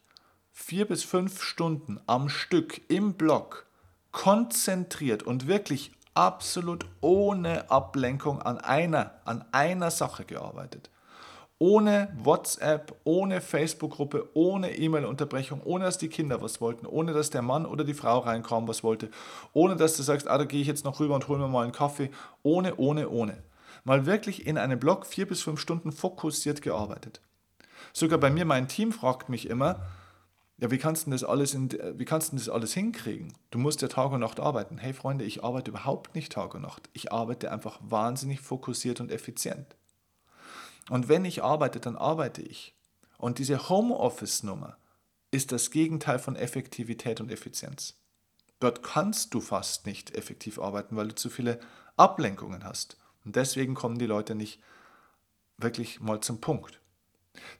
vier 0.52 0.86
bis 0.88 1.04
fünf 1.04 1.42
Stunden 1.42 2.00
am 2.08 2.30
Stück 2.30 2.82
im 2.90 3.14
Block 3.14 3.66
konzentriert 4.12 5.24
und 5.24 5.48
wirklich 5.48 5.92
absolut 6.14 6.86
ohne 7.02 7.70
Ablenkung 7.70 8.42
an 8.42 8.58
einer, 8.58 9.12
an 9.26 9.46
einer 9.52 9.92
Sache 9.92 10.26
gearbeitet? 10.26 10.90
Ohne 11.58 12.12
WhatsApp, 12.18 12.96
ohne 13.04 13.40
Facebook-Gruppe, 13.40 14.30
ohne 14.34 14.76
E-Mail-Unterbrechung, 14.76 15.62
ohne 15.64 15.86
dass 15.86 16.00
die 16.00 16.10
Kinder 16.10 16.42
was 16.42 16.60
wollten, 16.60 16.88
ohne 16.88 17.14
dass 17.14 17.30
der 17.30 17.44
Mann 17.44 17.68
oder 17.68 17.84
die 17.84 17.94
Frau 17.94 18.20
reinkam, 18.20 18.68
was 18.68 18.84
wollte, 18.84 19.12
ohne 19.54 19.76
dass 19.76 19.96
du 19.96 20.02
sagst, 20.02 20.28
ah, 20.28 20.40
da 20.40 20.46
gehe 20.46 20.62
ich 20.62 20.68
jetzt 20.68 20.86
noch 20.86 21.00
rüber 21.00 21.14
und 21.14 21.28
hole 21.28 21.40
mir 21.40 21.48
mal 21.48 21.64
einen 21.64 21.72
Kaffee, 21.72 22.10
ohne, 22.42 22.78
ohne, 22.78 23.10
ohne 23.10 23.44
mal 23.84 24.06
wirklich 24.06 24.46
in 24.46 24.58
einem 24.58 24.80
Blog 24.80 25.06
vier 25.06 25.28
bis 25.28 25.42
fünf 25.42 25.60
Stunden 25.60 25.92
fokussiert 25.92 26.62
gearbeitet. 26.62 27.22
Sogar 27.94 28.20
bei 28.20 28.30
mir, 28.30 28.46
mein 28.46 28.68
Team 28.68 28.92
fragt 28.92 29.30
mich 29.30 29.50
immer, 29.50 29.82
ja, 30.62 30.70
wie 30.70 30.78
kannst 30.78 31.08
du 31.08 31.12
das 31.12 31.24
alles, 31.24 31.56
in, 31.56 31.72
wie 31.98 32.06
kannst 32.06 32.32
du 32.32 32.38
das 32.38 32.48
alles 32.48 32.74
hinkriegen? 32.74 33.34
Du 33.50 33.58
musst 33.58 33.82
ja 33.82 33.88
Tag 33.88 34.12
und 34.12 34.20
Nacht 34.20 34.40
arbeiten. 34.40 34.78
Hey 34.78 34.94
Freunde, 34.94 35.26
ich 35.26 35.44
arbeite 35.44 35.72
überhaupt 35.72 36.14
nicht 36.14 36.32
Tag 36.32 36.54
und 36.54 36.62
Nacht. 36.62 36.88
Ich 36.94 37.12
arbeite 37.12 37.52
einfach 37.52 37.80
wahnsinnig 37.82 38.42
fokussiert 38.42 39.02
und 39.02 39.12
effizient. 39.12 39.76
Und 40.90 41.10
wenn 41.10 41.26
ich 41.26 41.44
arbeite, 41.44 41.80
dann 41.80 41.96
arbeite 41.96 42.44
ich. 42.44 42.76
Und 43.18 43.40
diese 43.40 43.70
Homeoffice-Nummer 43.70 44.78
ist 45.32 45.52
das 45.52 45.72
Gegenteil 45.72 46.20
von 46.20 46.36
Effektivität 46.36 47.22
und 47.22 47.32
Effizienz. 47.32 47.96
Dort 48.60 48.84
kannst 48.84 49.34
du 49.34 49.42
fast 49.42 49.88
nicht 49.88 50.16
effektiv 50.16 50.60
arbeiten, 50.60 50.96
weil 50.96 51.08
du 51.08 51.16
zu 51.16 51.32
viele 51.32 51.60
Ablenkungen 51.98 52.64
hast. 52.64 52.98
Und 53.26 53.36
deswegen 53.36 53.74
kommen 53.74 53.98
die 53.98 54.06
Leute 54.06 54.36
nicht 54.36 54.62
wirklich 55.58 56.02
mal 56.02 56.22
zum 56.22 56.40
Punkt. 56.40 56.81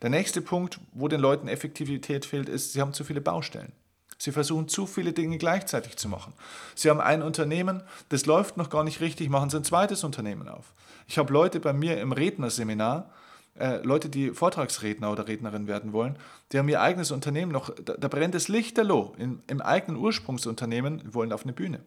Der 0.02 0.10
nächste 0.10 0.40
Punkt, 0.42 0.80
wo 0.92 1.08
den 1.08 1.20
Leuten 1.20 1.48
Effektivität 1.48 2.26
fehlt, 2.26 2.48
ist, 2.48 2.72
sie 2.72 2.80
haben 2.80 2.92
zu 2.92 3.04
viele 3.04 3.20
Baustellen. 3.20 3.72
Sie 4.18 4.30
versuchen 4.30 4.68
zu 4.68 4.86
viele 4.86 5.12
Dinge 5.12 5.38
gleichzeitig 5.38 5.96
zu 5.96 6.08
machen. 6.08 6.32
Sie 6.76 6.88
haben 6.90 7.00
ein 7.00 7.22
Unternehmen, 7.22 7.82
das 8.08 8.26
läuft 8.26 8.56
noch 8.56 8.70
gar 8.70 8.84
nicht 8.84 9.00
richtig, 9.00 9.28
machen 9.28 9.50
sie 9.50 9.56
ein 9.56 9.64
zweites 9.64 10.04
Unternehmen 10.04 10.48
auf. 10.48 10.74
Ich 11.08 11.18
habe 11.18 11.32
Leute 11.32 11.58
bei 11.58 11.72
mir 11.72 12.00
im 12.00 12.12
Rednerseminar, 12.12 13.10
äh, 13.58 13.78
Leute, 13.78 14.08
die 14.08 14.30
Vortragsredner 14.30 15.10
oder 15.10 15.26
Rednerin 15.26 15.66
werden 15.66 15.92
wollen, 15.92 16.16
die 16.52 16.58
haben 16.58 16.68
ihr 16.68 16.80
eigenes 16.80 17.10
Unternehmen 17.10 17.50
noch, 17.50 17.70
da, 17.84 17.94
da 17.94 18.08
brennt 18.08 18.34
das 18.34 18.46
Lichterloh 18.46 19.12
im, 19.18 19.40
im 19.48 19.60
eigenen 19.60 20.00
Ursprungsunternehmen, 20.00 21.12
wollen 21.12 21.32
auf 21.32 21.42
eine 21.42 21.52
Bühne. 21.52 21.80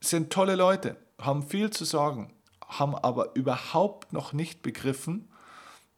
Sind 0.00 0.32
tolle 0.32 0.56
Leute, 0.56 0.96
haben 1.20 1.44
viel 1.44 1.70
zu 1.70 1.84
sagen, 1.84 2.32
haben 2.66 2.96
aber 2.96 3.36
überhaupt 3.36 4.12
noch 4.12 4.32
nicht 4.32 4.62
begriffen, 4.62 5.28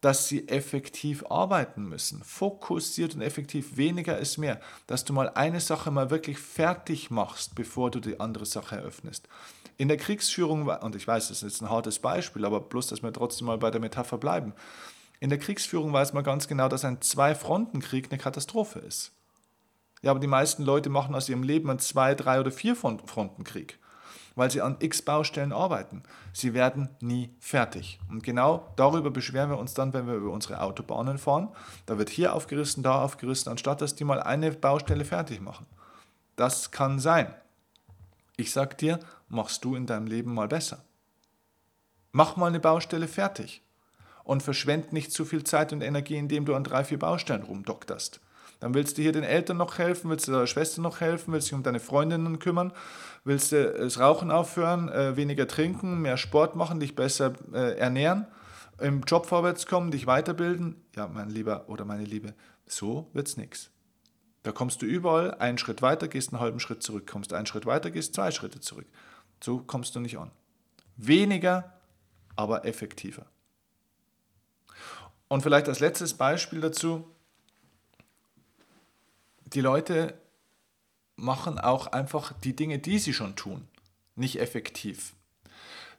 dass 0.03 0.27
sie 0.27 0.49
effektiv 0.49 1.25
arbeiten 1.31 1.85
müssen. 1.85 2.23
Fokussiert 2.25 3.15
und 3.15 3.23
effektiv. 3.23 3.77
Weniger 3.77 4.19
ist 4.19 4.37
mehr. 4.37 4.61
Dass 4.89 5.05
du 5.05 5.13
mal 5.13 5.31
eine 5.31 5.61
Sache 5.61 5.91
mal 5.93 6.11
wirklich 6.11 6.39
fertig 6.39 7.11
machst, 7.11 7.55
bevor 7.55 7.91
du 7.91 8.01
die 8.01 8.19
andere 8.19 8.45
Sache 8.45 8.77
eröffnest. 8.77 9.29
In 9.79 9.87
der 9.87 9.97
Kriegsführung, 9.97 10.67
und 10.67 10.97
ich 10.97 11.07
weiß, 11.07 11.29
das 11.29 11.39
ist 11.39 11.53
jetzt 11.53 11.63
ein 11.63 11.71
hartes 11.71 12.01
Beispiel, 12.01 12.45
aber 12.45 12.61
bloß, 12.61 12.89
dass 12.89 13.03
wir 13.03 13.13
trotzdem 13.13 13.47
mal 13.47 13.59
bei 13.59 13.71
der 13.71 13.81
Metapher 13.81 14.19
bleiben. 14.19 14.55
In 15.21 15.31
der 15.31 15.39
Kriegsführung 15.39 15.93
weiß 15.93 16.13
man 16.15 16.25
ganz 16.25 16.49
genau, 16.49 16.69
dass 16.69 16.85
ein 16.85 17.01
Zwei-Fronten-Krieg 17.01 18.09
eine 18.11 18.19
Katastrophe 18.19 18.81
ist. 18.81 19.13
Ja, 20.03 20.11
aber 20.11 20.21
die 20.21 20.27
meisten 20.27 20.65
Leute 20.65 20.91
machen 20.91 21.15
aus 21.15 21.29
ihrem 21.29 21.45
Leben 21.45 21.71
einen 21.71 21.79
Zwei-, 21.79 22.17
Drei- 22.17 22.41
oder 22.41 22.51
Vier-Fronten-Krieg 22.51 23.79
weil 24.35 24.51
sie 24.51 24.61
an 24.61 24.77
x 24.79 25.03
Baustellen 25.03 25.53
arbeiten. 25.53 26.03
Sie 26.33 26.55
werden 26.55 26.89
nie 27.01 27.35
fertig. 27.41 27.99
Und 28.09 28.23
genau 28.23 28.73
darüber 28.77 29.11
beschweren 29.11 29.51
wir 29.51 29.59
uns 29.59 29.75
dann, 29.75 29.93
wenn 29.93 30.07
wir 30.07 30.15
über 30.15 30.31
unsere 30.31 30.61
Autobahnen 30.61 31.19
fahren. 31.19 31.49
Da 31.87 31.99
wird 31.99 32.09
hier 32.09 32.35
aufgerissen, 32.35 32.83
da 32.83 33.03
aufgerissen, 33.03 33.51
anstatt 33.51 33.81
dass 33.81 33.95
die 33.95 34.05
mal 34.05 34.23
eine 34.23 34.53
Baustelle 34.53 35.05
fertig 35.05 35.41
machen. 35.41 35.67
Das 36.37 36.71
kann 36.71 36.99
sein. 36.99 37.35
Ich 38.37 38.53
sag 38.53 38.79
dir, 38.79 38.99
machst 39.29 39.65
du 39.65 39.77
in 39.77 39.87
deinem 39.87 40.07
Leben 40.07 40.35
mal 40.35 40.49
besser. 40.49 40.85
Mach 42.13 42.37
mal 42.37 42.47
eine 42.47 42.61
Baustelle 42.61 43.09
fertig 43.09 43.63
und 44.25 44.43
verschwend 44.43 44.93
nicht 44.93 45.13
zu 45.13 45.25
viel 45.25 45.45
Zeit 45.45 45.73
und 45.73 45.83
Energie, 45.83 46.17
indem 46.17 46.45
du 46.45 46.55
an 46.55 46.65
drei, 46.65 46.85
vier 46.85 46.99
Baustellen 46.99 47.43
rumdokterst. 47.43 48.21
Dann 48.61 48.75
willst 48.75 48.97
du 48.97 49.03
hier 49.03 49.13
den 49.13 49.25
Eltern 49.25 49.57
noch 49.57 49.79
helfen, 49.79 50.09
willst 50.09 50.29
du 50.29 50.33
deiner 50.33 50.47
Schwester 50.47 50.81
noch 50.81 51.01
helfen, 51.01 51.33
willst 51.33 51.49
dich 51.49 51.55
um 51.55 51.65
deine 51.65 51.81
Freundinnen 51.81 52.39
kümmern, 52.39 52.73
willst 53.25 53.53
du 53.53 53.73
das 53.73 53.99
Rauchen 53.99 54.31
aufhören, 54.31 54.89
äh, 54.89 55.17
weniger 55.17 55.47
trinken, 55.47 56.01
mehr 56.01 56.17
Sport 56.17 56.57
machen, 56.57 56.81
dich 56.81 56.95
besser 56.95 57.35
äh, 57.53 57.77
ernähren, 57.79 58.27
im 58.81 59.03
Job 59.03 59.27
vorwärts 59.27 59.67
kommen, 59.67 59.91
dich 59.91 60.07
weiterbilden. 60.07 60.77
Ja, 60.97 61.07
mein 61.07 61.31
Lieber 61.31 61.69
oder 61.69 61.85
meine 61.85 62.05
Liebe, 62.05 62.35
so 62.67 63.09
wird's 63.13 63.37
nichts. 63.37 63.71
Da 64.43 64.51
kommst 64.51 64.83
du 64.83 64.87
überall 64.87 65.35
einen 65.35 65.59
Schritt 65.59 65.83
weiter, 65.83 66.09
gehst 66.09 66.33
einen 66.33 66.41
halben 66.41 66.59
Schritt 66.59 66.83
zurück, 66.83 67.07
kommst 67.07 67.33
einen 67.33 67.47
Schritt 67.47 67.65
weiter, 67.65 67.91
gehst 67.91 68.15
zwei 68.15 68.33
Schritte 68.33 68.61
zurück. 68.61 68.87
So 69.43 69.59
kommst 69.59 69.95
du 69.95 70.01
nicht 70.01 70.19
an. 70.19 70.33
Weniger, 70.97 71.73
aber 72.35 72.65
effektiver. 72.65 73.27
Und 75.29 75.43
vielleicht 75.43 75.69
als 75.69 75.81
letztes 75.81 76.15
Beispiel 76.15 76.61
dazu, 76.61 77.09
die 79.47 79.61
Leute 79.61 80.15
machen 81.17 81.59
auch 81.59 81.89
einfach 81.89 82.33
die 82.41 82.57
Dinge, 82.57 82.79
die 82.79 82.99
sie 82.99 83.13
schon 83.13 83.37
tun, 83.37 83.69
nicht 84.17 84.41
effektiv. 84.41 85.15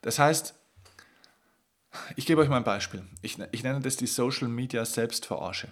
Das 0.01 0.19
heißt, 0.19 0.55
ich 2.15 2.25
gebe 2.25 2.41
euch 2.41 2.49
mal 2.49 2.57
ein 2.57 2.63
Beispiel. 2.63 3.03
Ich, 3.21 3.37
ich 3.51 3.63
nenne 3.63 3.79
das 3.79 3.95
die 3.95 4.07
Social 4.07 4.47
Media 4.47 4.83
Selbstverarsche. 4.85 5.69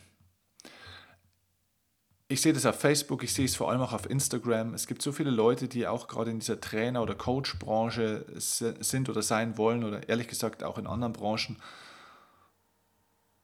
Ich 2.28 2.42
sehe 2.42 2.54
das 2.54 2.66
auf 2.66 2.80
Facebook, 2.80 3.24
ich 3.24 3.34
sehe 3.34 3.44
es 3.44 3.58
vor 3.58 3.70
allem 3.70 3.82
auch 3.82 3.92
auf 3.92 4.10
Instagram. 4.10 4.74
Es 4.74 4.88
gibt 4.88 5.02
so 5.02 5.12
viele 5.12 5.32
Leute, 5.32 5.68
die 5.68 5.86
auch 5.86 6.08
gerade 6.08 6.32
in 6.32 6.40
dieser 6.40 6.62
Trainer- 6.62 7.02
oder 7.02 7.14
Coach-Branche 7.14 8.26
sind 8.38 9.10
oder 9.10 9.22
sein 9.22 9.58
wollen 9.58 9.84
oder 9.84 10.08
ehrlich 10.08 10.30
gesagt 10.30 10.64
auch 10.64 10.78
in 10.78 10.88
anderen 10.88 11.12
Branchen, 11.12 11.58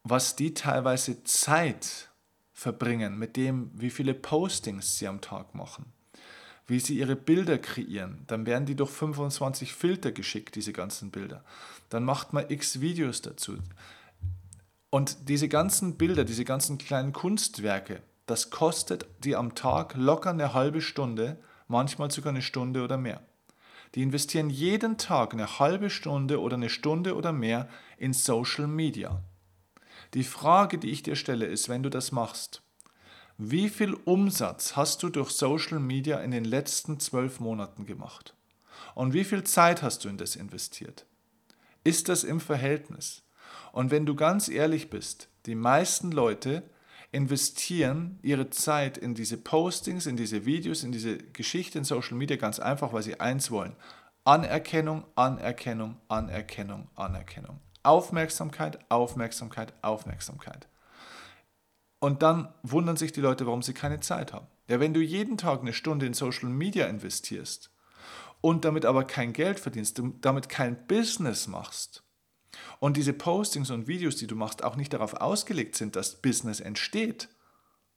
was 0.04 0.38
die 0.38 0.54
teilweise 0.54 1.22
Zeit 1.26 2.08
verbringen, 2.58 3.20
mit 3.20 3.38
dem, 3.38 3.70
wie 3.76 3.91
viele 3.91 4.15
Postings 4.15 4.98
sie 4.98 5.08
am 5.08 5.22
Tag 5.22 5.54
machen, 5.54 5.86
wie 6.65 6.80
sie 6.80 6.98
ihre 6.98 7.15
Bilder 7.15 7.60
kreieren, 7.60 8.24
dann 8.26 8.48
werden 8.48 8.65
die 8.65 8.76
durch 8.76 8.89
25 8.89 9.74
Filter 9.74 10.12
geschickt, 10.12 10.56
diese 10.56 10.74
ganzen 10.74 11.12
Bilder. 11.12 11.43
Dann 11.89 12.04
macht 12.04 12.34
man 12.34 12.50
x 12.50 12.82
Videos 12.82 13.22
dazu. 13.22 13.58
Und 14.89 15.30
diese 15.30 15.48
ganzen 15.48 15.98
Bilder, 15.98 16.26
diese 16.26 16.46
ganzen 16.46 16.80
kleinen 16.80 17.13
Kunstwerke, 17.13 18.02
das 18.26 18.50
kostet 18.50 19.06
die 19.24 19.36
am 19.36 19.54
Tag 19.54 19.93
locker 19.96 20.32
eine 20.32 20.56
halbe 20.56 20.82
Stunde, 20.82 21.38
manchmal 21.67 22.10
sogar 22.10 22.32
eine 22.32 22.41
Stunde 22.41 22.84
oder 22.84 22.98
mehr. 22.98 23.22
Die 23.93 24.02
investieren 24.02 24.50
jeden 24.50 24.98
Tag 24.98 25.34
eine 25.34 25.60
halbe 25.60 25.91
Stunde 25.91 26.41
oder 26.41 26.56
eine 26.56 26.70
Stunde 26.70 27.15
oder 27.15 27.32
mehr 27.32 27.70
in 28.00 28.13
Social 28.13 28.65
Media. 28.65 29.22
Die 30.13 30.24
Frage, 30.24 30.78
die 30.78 30.89
ich 30.89 31.04
dir 31.04 31.15
stelle, 31.15 31.46
ist, 31.46 31.70
wenn 31.70 31.84
du 31.84 31.89
das 31.89 32.12
machst, 32.12 32.62
wie 33.38 33.70
viel 33.70 33.93
Umsatz 33.93 34.76
hast 34.76 35.04
du 35.04 35.10
durch 35.10 35.30
Social 35.30 35.80
Media 35.80 36.20
in 36.20 36.32
den 36.32 36.46
letzten 36.46 37.00
zwölf 37.00 37.39
Monaten 37.39 37.86
gemacht? 37.86 38.34
Und 38.96 39.13
wie 39.13 39.24
viel 39.24 39.43
Zeit 39.43 39.84
hast 39.84 40.04
du 40.04 40.10
in 40.10 40.17
das 40.17 40.36
investiert? 40.36 41.06
Ist 41.84 42.10
das 42.10 42.24
im 42.24 42.39
Verhältnis? 42.39 43.24
Und 43.72 43.91
wenn 43.91 44.06
du 44.06 44.15
ganz 44.15 44.50
ehrlich 44.50 44.89
bist, 44.89 45.30
die 45.46 45.56
meisten 45.56 46.12
Leute 46.12 46.63
investieren 47.12 48.20
ihre 48.22 48.50
Zeit 48.50 48.98
in 48.98 49.13
diese 49.13 49.38
Postings, 49.38 50.08
in 50.08 50.17
diese 50.17 50.46
Videos, 50.46 50.84
in 50.84 50.91
diese 50.91 51.17
Geschichte 51.17 51.78
in 51.78 51.84
Social 51.84 52.17
Media 52.17 52.38
ganz 52.38 52.60
einfach, 52.60 52.91
weil 52.91 53.04
sie 53.04 53.20
eins 53.20 53.52
wollen. 53.52 53.76
Anerkennung, 54.24 55.06
Anerkennung, 55.15 55.98
Anerkennung, 56.10 56.89
Anerkennung. 56.96 57.60
Aufmerksamkeit, 57.88 58.80
Aufmerksamkeit, 58.89 59.73
Aufmerksamkeit. 59.82 60.67
Und 62.00 62.21
dann 62.21 62.54
wundern 62.63 62.97
sich 62.97 63.12
die 63.12 63.21
Leute, 63.21 63.45
warum 63.45 63.63
sie 63.63 63.73
keine 63.73 64.00
Zeit 64.00 64.34
haben. 64.34 64.47
Ja, 64.67 64.80
wenn 64.80 64.93
du 64.93 65.00
jeden 65.00 65.38
Tag 65.38 65.62
eine 65.62 65.73
Stunde 65.73 66.06
in 66.06 66.13
Social 66.13 66.50
Media 66.50 66.86
investierst 66.86 67.71
und 68.41 68.65
damit 68.65 68.86
aber 68.86 69.06
kein 69.06 69.34
Geld 69.34 69.60
verdienst, 69.60 70.02
damit 70.21 70.50
kein 70.50 70.86
Business 70.88 71.47
machst, 71.47 72.04
und 72.80 72.97
diese 72.97 73.13
Postings 73.13 73.69
und 73.71 73.88
Videos, 73.88 74.15
die 74.15 74.28
du 74.28 74.36
machst, 74.36 74.63
auch 74.63 74.76
nicht 74.76 74.93
darauf 74.93 75.15
ausgelegt 75.15 75.76
sind, 75.76 75.95
dass 75.95 76.21
Business 76.21 76.60
entsteht, 76.60 77.30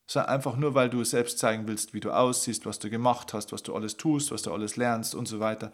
sondern 0.06 0.30
einfach 0.30 0.56
nur, 0.56 0.74
weil 0.74 0.90
du 0.90 1.04
selbst 1.04 1.38
zeigen 1.38 1.68
willst, 1.68 1.94
wie 1.94 2.00
du 2.00 2.10
aussiehst, 2.10 2.66
was 2.66 2.78
du 2.78 2.90
gemacht 2.90 3.32
hast, 3.32 3.52
was 3.52 3.62
du 3.62 3.74
alles 3.74 3.96
tust, 3.96 4.32
was 4.32 4.42
du 4.42 4.52
alles 4.52 4.76
lernst 4.76 5.14
und 5.14 5.26
so 5.26 5.40
weiter, 5.40 5.72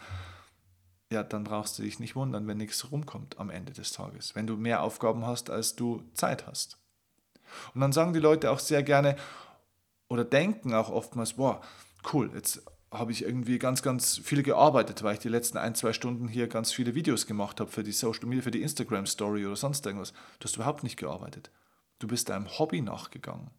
ja, 1.12 1.22
dann 1.22 1.44
brauchst 1.44 1.78
du 1.78 1.82
dich 1.82 2.00
nicht 2.00 2.16
wundern, 2.16 2.46
wenn 2.46 2.58
nichts 2.58 2.90
rumkommt 2.90 3.38
am 3.38 3.50
Ende 3.50 3.72
des 3.72 3.92
Tages, 3.92 4.34
wenn 4.34 4.46
du 4.46 4.56
mehr 4.56 4.82
Aufgaben 4.82 5.24
hast, 5.24 5.50
als 5.50 5.76
du 5.76 6.02
Zeit 6.14 6.46
hast. 6.46 6.78
Und 7.74 7.80
dann 7.80 7.92
sagen 7.92 8.12
die 8.12 8.20
Leute 8.20 8.50
auch 8.50 8.58
sehr 8.58 8.82
gerne 8.82 9.16
oder 10.08 10.24
denken 10.24 10.74
auch 10.74 10.90
oftmals, 10.90 11.34
boah, 11.34 11.60
cool, 12.12 12.30
jetzt 12.34 12.62
habe 12.90 13.12
ich 13.12 13.22
irgendwie 13.22 13.58
ganz, 13.58 13.82
ganz 13.82 14.18
viel 14.18 14.42
gearbeitet, 14.42 15.02
weil 15.02 15.14
ich 15.14 15.20
die 15.20 15.28
letzten 15.28 15.58
ein, 15.58 15.74
zwei 15.74 15.92
Stunden 15.92 16.28
hier 16.28 16.48
ganz 16.48 16.72
viele 16.72 16.94
Videos 16.94 17.26
gemacht 17.26 17.60
habe 17.60 17.70
für 17.70 17.82
die 17.82 17.92
Social 17.92 18.26
Media, 18.26 18.42
für 18.42 18.50
die 18.50 18.62
Instagram 18.62 19.06
Story 19.06 19.44
oder 19.44 19.56
sonst 19.56 19.86
irgendwas. 19.86 20.12
Du 20.38 20.44
hast 20.44 20.56
überhaupt 20.56 20.82
nicht 20.82 20.96
gearbeitet. 20.96 21.50
Du 21.98 22.06
bist 22.06 22.28
deinem 22.28 22.58
Hobby 22.58 22.80
nachgegangen. 22.80 23.50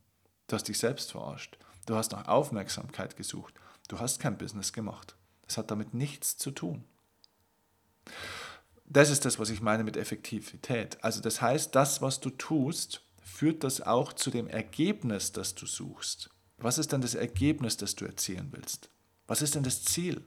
Du 0.48 0.56
hast 0.56 0.68
dich 0.68 0.78
selbst 0.78 1.12
verarscht. 1.12 1.58
Du 1.86 1.96
hast 1.96 2.12
nach 2.12 2.28
Aufmerksamkeit 2.28 3.18
gesucht. 3.18 3.54
Du 3.88 4.00
hast 4.00 4.20
kein 4.20 4.38
Business 4.38 4.74
gemacht. 4.74 5.16
Das 5.46 5.58
hat 5.58 5.72
damit 5.72 5.94
nichts 5.94 6.38
zu 6.38 6.52
tun. 6.52 6.84
Das 8.86 9.10
ist 9.10 9.26
das, 9.26 9.38
was 9.38 9.50
ich 9.50 9.62
meine 9.62 9.84
mit 9.84 9.98
Effektivität. 9.98 10.98
Also 11.04 11.22
das 11.22 11.42
heißt, 11.42 11.76
das, 11.76 12.02
was 12.02 12.20
du 12.20 12.30
tust, 12.30 13.02
führt 13.22 13.64
das 13.64 13.82
auch 13.82 14.14
zu 14.14 14.32
dem 14.32 14.48
Ergebnis, 14.48 15.32
das 15.32 15.56
du 15.56 15.66
suchst. 15.66 16.30
Was 16.58 16.78
ist 16.78 16.94
dann 16.94 17.02
das 17.02 17.14
Ergebnis, 17.14 17.78
das 17.78 17.96
du 17.96 18.06
erzielen 18.06 18.50
willst? 18.52 18.90
Was 19.28 19.42
ist 19.42 19.56
denn 19.56 19.64
das 19.64 19.84
Ziel? 19.84 20.24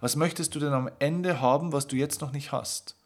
Was 0.00 0.16
möchtest 0.16 0.54
du 0.54 0.60
denn 0.60 0.72
am 0.72 0.90
Ende 0.98 1.40
haben, 1.40 1.72
was 1.72 1.86
du 1.86 1.96
jetzt 1.96 2.20
noch 2.20 2.32
nicht 2.32 2.52
hast? 2.52 2.96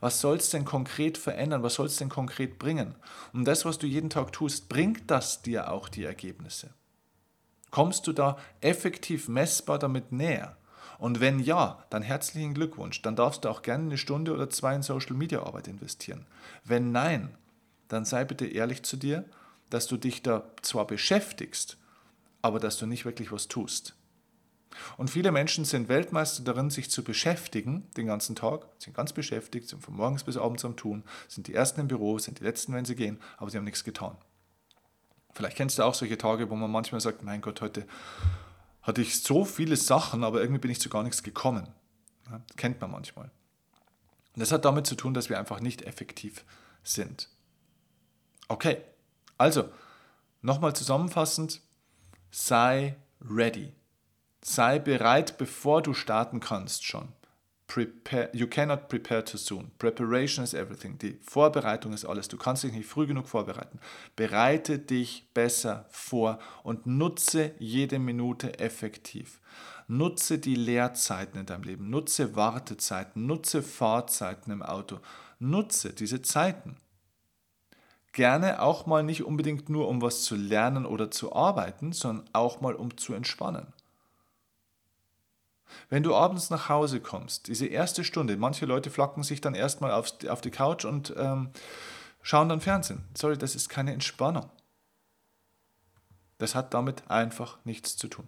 Was 0.00 0.20
soll 0.20 0.38
es 0.38 0.50
denn 0.50 0.64
konkret 0.64 1.18
verändern? 1.18 1.62
Was 1.62 1.74
soll 1.74 1.86
es 1.86 1.96
denn 1.96 2.08
konkret 2.08 2.58
bringen? 2.58 2.94
Und 3.32 3.44
das, 3.44 3.64
was 3.64 3.78
du 3.78 3.86
jeden 3.86 4.10
Tag 4.10 4.32
tust, 4.32 4.68
bringt 4.68 5.10
das 5.10 5.42
dir 5.42 5.70
auch 5.70 5.88
die 5.88 6.04
Ergebnisse? 6.04 6.70
Kommst 7.70 8.06
du 8.06 8.12
da 8.12 8.38
effektiv 8.60 9.28
messbar 9.28 9.78
damit 9.78 10.12
näher? 10.12 10.56
Und 11.00 11.18
wenn 11.18 11.40
ja, 11.40 11.82
dann 11.88 12.02
herzlichen 12.02 12.52
Glückwunsch. 12.52 13.00
Dann 13.00 13.16
darfst 13.16 13.44
du 13.44 13.48
auch 13.48 13.62
gerne 13.62 13.84
eine 13.84 13.96
Stunde 13.96 14.34
oder 14.34 14.50
zwei 14.50 14.74
in 14.74 14.82
Social 14.82 15.16
Media 15.16 15.42
Arbeit 15.42 15.66
investieren. 15.66 16.26
Wenn 16.62 16.92
nein, 16.92 17.34
dann 17.88 18.04
sei 18.04 18.24
bitte 18.24 18.46
ehrlich 18.46 18.82
zu 18.82 18.98
dir, 18.98 19.24
dass 19.70 19.86
du 19.86 19.96
dich 19.96 20.22
da 20.22 20.44
zwar 20.60 20.86
beschäftigst, 20.86 21.78
aber 22.42 22.60
dass 22.60 22.76
du 22.76 22.84
nicht 22.84 23.06
wirklich 23.06 23.32
was 23.32 23.48
tust. 23.48 23.94
Und 24.98 25.08
viele 25.08 25.32
Menschen 25.32 25.64
sind 25.64 25.88
Weltmeister 25.88 26.44
darin, 26.44 26.68
sich 26.68 26.90
zu 26.90 27.02
beschäftigen 27.02 27.88
den 27.96 28.06
ganzen 28.06 28.36
Tag, 28.36 28.66
sind 28.78 28.94
ganz 28.94 29.14
beschäftigt, 29.14 29.70
sind 29.70 29.82
von 29.82 29.96
morgens 29.96 30.24
bis 30.24 30.36
abends 30.36 30.66
am 30.66 30.76
Tun, 30.76 31.02
sind 31.28 31.46
die 31.46 31.54
Ersten 31.54 31.80
im 31.80 31.88
Büro, 31.88 32.18
sind 32.18 32.40
die 32.40 32.44
Letzten, 32.44 32.74
wenn 32.74 32.84
sie 32.84 32.94
gehen, 32.94 33.18
aber 33.38 33.50
sie 33.50 33.56
haben 33.56 33.64
nichts 33.64 33.84
getan. 33.84 34.18
Vielleicht 35.32 35.56
kennst 35.56 35.78
du 35.78 35.82
auch 35.82 35.94
solche 35.94 36.18
Tage, 36.18 36.50
wo 36.50 36.56
man 36.56 36.70
manchmal 36.70 37.00
sagt, 37.00 37.22
mein 37.22 37.40
Gott, 37.40 37.62
heute 37.62 37.86
hatte 38.82 39.02
ich 39.02 39.22
so 39.22 39.44
viele 39.44 39.76
Sachen, 39.76 40.24
aber 40.24 40.40
irgendwie 40.40 40.60
bin 40.60 40.70
ich 40.70 40.80
zu 40.80 40.88
gar 40.88 41.02
nichts 41.02 41.22
gekommen. 41.22 41.68
Ja, 42.30 42.40
kennt 42.56 42.80
man 42.80 42.90
manchmal. 42.90 43.30
Und 44.34 44.40
das 44.40 44.52
hat 44.52 44.64
damit 44.64 44.86
zu 44.86 44.94
tun, 44.94 45.14
dass 45.14 45.28
wir 45.28 45.38
einfach 45.38 45.60
nicht 45.60 45.82
effektiv 45.82 46.44
sind. 46.82 47.28
Okay, 48.48 48.78
also 49.38 49.68
nochmal 50.42 50.74
zusammenfassend, 50.74 51.60
sei 52.30 52.96
ready. 53.20 53.72
Sei 54.42 54.78
bereit, 54.78 55.36
bevor 55.36 55.82
du 55.82 55.92
starten 55.92 56.40
kannst 56.40 56.84
schon. 56.84 57.12
Prepare, 57.70 58.30
you 58.32 58.48
cannot 58.48 58.88
prepare 58.88 59.24
too 59.24 59.38
soon. 59.38 59.70
Preparation 59.78 60.42
is 60.42 60.54
everything. 60.54 60.98
Die 60.98 61.20
Vorbereitung 61.22 61.92
ist 61.92 62.04
alles. 62.04 62.26
Du 62.26 62.36
kannst 62.36 62.64
dich 62.64 62.72
nicht 62.72 62.88
früh 62.88 63.06
genug 63.06 63.28
vorbereiten. 63.28 63.78
Bereite 64.16 64.80
dich 64.80 65.28
besser 65.34 65.86
vor 65.88 66.40
und 66.64 66.86
nutze 66.86 67.52
jede 67.60 68.00
Minute 68.00 68.58
effektiv. 68.58 69.40
Nutze 69.86 70.40
die 70.40 70.56
Leerzeiten 70.56 71.38
in 71.38 71.46
deinem 71.46 71.62
Leben. 71.62 71.90
Nutze 71.90 72.34
Wartezeiten. 72.34 73.26
Nutze 73.26 73.62
Fahrzeiten 73.62 74.50
im 74.50 74.64
Auto. 74.64 74.98
Nutze 75.38 75.92
diese 75.92 76.22
Zeiten. 76.22 76.76
Gerne 78.12 78.62
auch 78.62 78.86
mal 78.86 79.04
nicht 79.04 79.22
unbedingt 79.22 79.68
nur, 79.68 79.86
um 79.86 80.02
was 80.02 80.24
zu 80.24 80.34
lernen 80.34 80.86
oder 80.86 81.12
zu 81.12 81.36
arbeiten, 81.36 81.92
sondern 81.92 82.28
auch 82.32 82.60
mal, 82.60 82.74
um 82.74 82.96
zu 82.96 83.14
entspannen. 83.14 83.72
Wenn 85.88 86.02
du 86.02 86.14
abends 86.14 86.50
nach 86.50 86.68
Hause 86.68 87.00
kommst, 87.00 87.48
diese 87.48 87.66
erste 87.66 88.04
Stunde, 88.04 88.36
manche 88.36 88.66
Leute 88.66 88.90
flacken 88.90 89.22
sich 89.22 89.40
dann 89.40 89.54
erstmal 89.54 89.92
auf, 89.92 90.12
auf 90.28 90.40
die 90.40 90.50
Couch 90.50 90.84
und 90.84 91.14
ähm, 91.16 91.50
schauen 92.22 92.48
dann 92.48 92.60
Fernsehen. 92.60 93.04
Sorry, 93.16 93.36
das 93.36 93.54
ist 93.54 93.68
keine 93.68 93.92
Entspannung. 93.92 94.50
Das 96.38 96.54
hat 96.54 96.74
damit 96.74 97.10
einfach 97.10 97.58
nichts 97.64 97.96
zu 97.96 98.08
tun. 98.08 98.26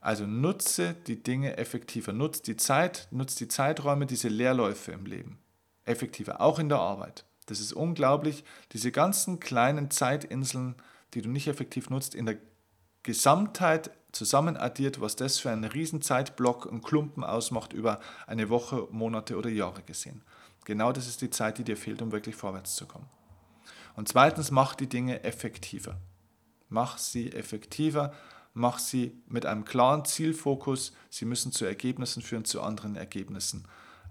Also 0.00 0.26
nutze 0.26 0.94
die 1.06 1.22
Dinge 1.22 1.56
effektiver, 1.56 2.12
nutze 2.12 2.42
die 2.42 2.56
Zeit, 2.56 3.08
nutze 3.10 3.38
die 3.38 3.48
Zeiträume, 3.48 4.04
diese 4.04 4.28
Leerläufe 4.28 4.92
im 4.92 5.06
Leben 5.06 5.38
effektiver, 5.84 6.40
auch 6.40 6.58
in 6.58 6.68
der 6.68 6.78
Arbeit. 6.78 7.24
Das 7.46 7.60
ist 7.60 7.72
unglaublich, 7.72 8.44
diese 8.72 8.90
ganzen 8.90 9.40
kleinen 9.40 9.90
Zeitinseln, 9.90 10.76
die 11.12 11.22
du 11.22 11.28
nicht 11.28 11.46
effektiv 11.46 11.90
nutzt, 11.90 12.14
in 12.14 12.26
der 12.26 12.38
Gesamtheit 13.02 13.90
zusammen 14.14 14.56
addiert, 14.56 15.00
was 15.00 15.16
das 15.16 15.38
für 15.38 15.50
einen 15.50 15.64
Riesenzeitblock 15.64 16.66
und 16.66 16.82
Klumpen 16.82 17.24
ausmacht 17.24 17.72
über 17.72 18.00
eine 18.26 18.48
Woche, 18.48 18.88
Monate 18.90 19.36
oder 19.36 19.50
Jahre 19.50 19.82
gesehen. 19.82 20.22
Genau 20.64 20.92
das 20.92 21.06
ist 21.06 21.20
die 21.20 21.30
Zeit, 21.30 21.58
die 21.58 21.64
dir 21.64 21.76
fehlt, 21.76 22.00
um 22.00 22.12
wirklich 22.12 22.36
vorwärts 22.36 22.76
zu 22.76 22.86
kommen. 22.86 23.08
Und 23.96 24.08
zweitens, 24.08 24.50
mach 24.50 24.74
die 24.74 24.88
Dinge 24.88 25.22
effektiver. 25.24 25.96
Mach 26.68 26.98
sie 26.98 27.32
effektiver, 27.32 28.12
mach 28.54 28.78
sie 28.78 29.20
mit 29.26 29.46
einem 29.46 29.64
klaren 29.64 30.04
Zielfokus. 30.04 30.92
Sie 31.10 31.24
müssen 31.24 31.52
zu 31.52 31.64
Ergebnissen 31.64 32.22
führen, 32.22 32.44
zu 32.44 32.62
anderen 32.62 32.96
Ergebnissen, 32.96 33.66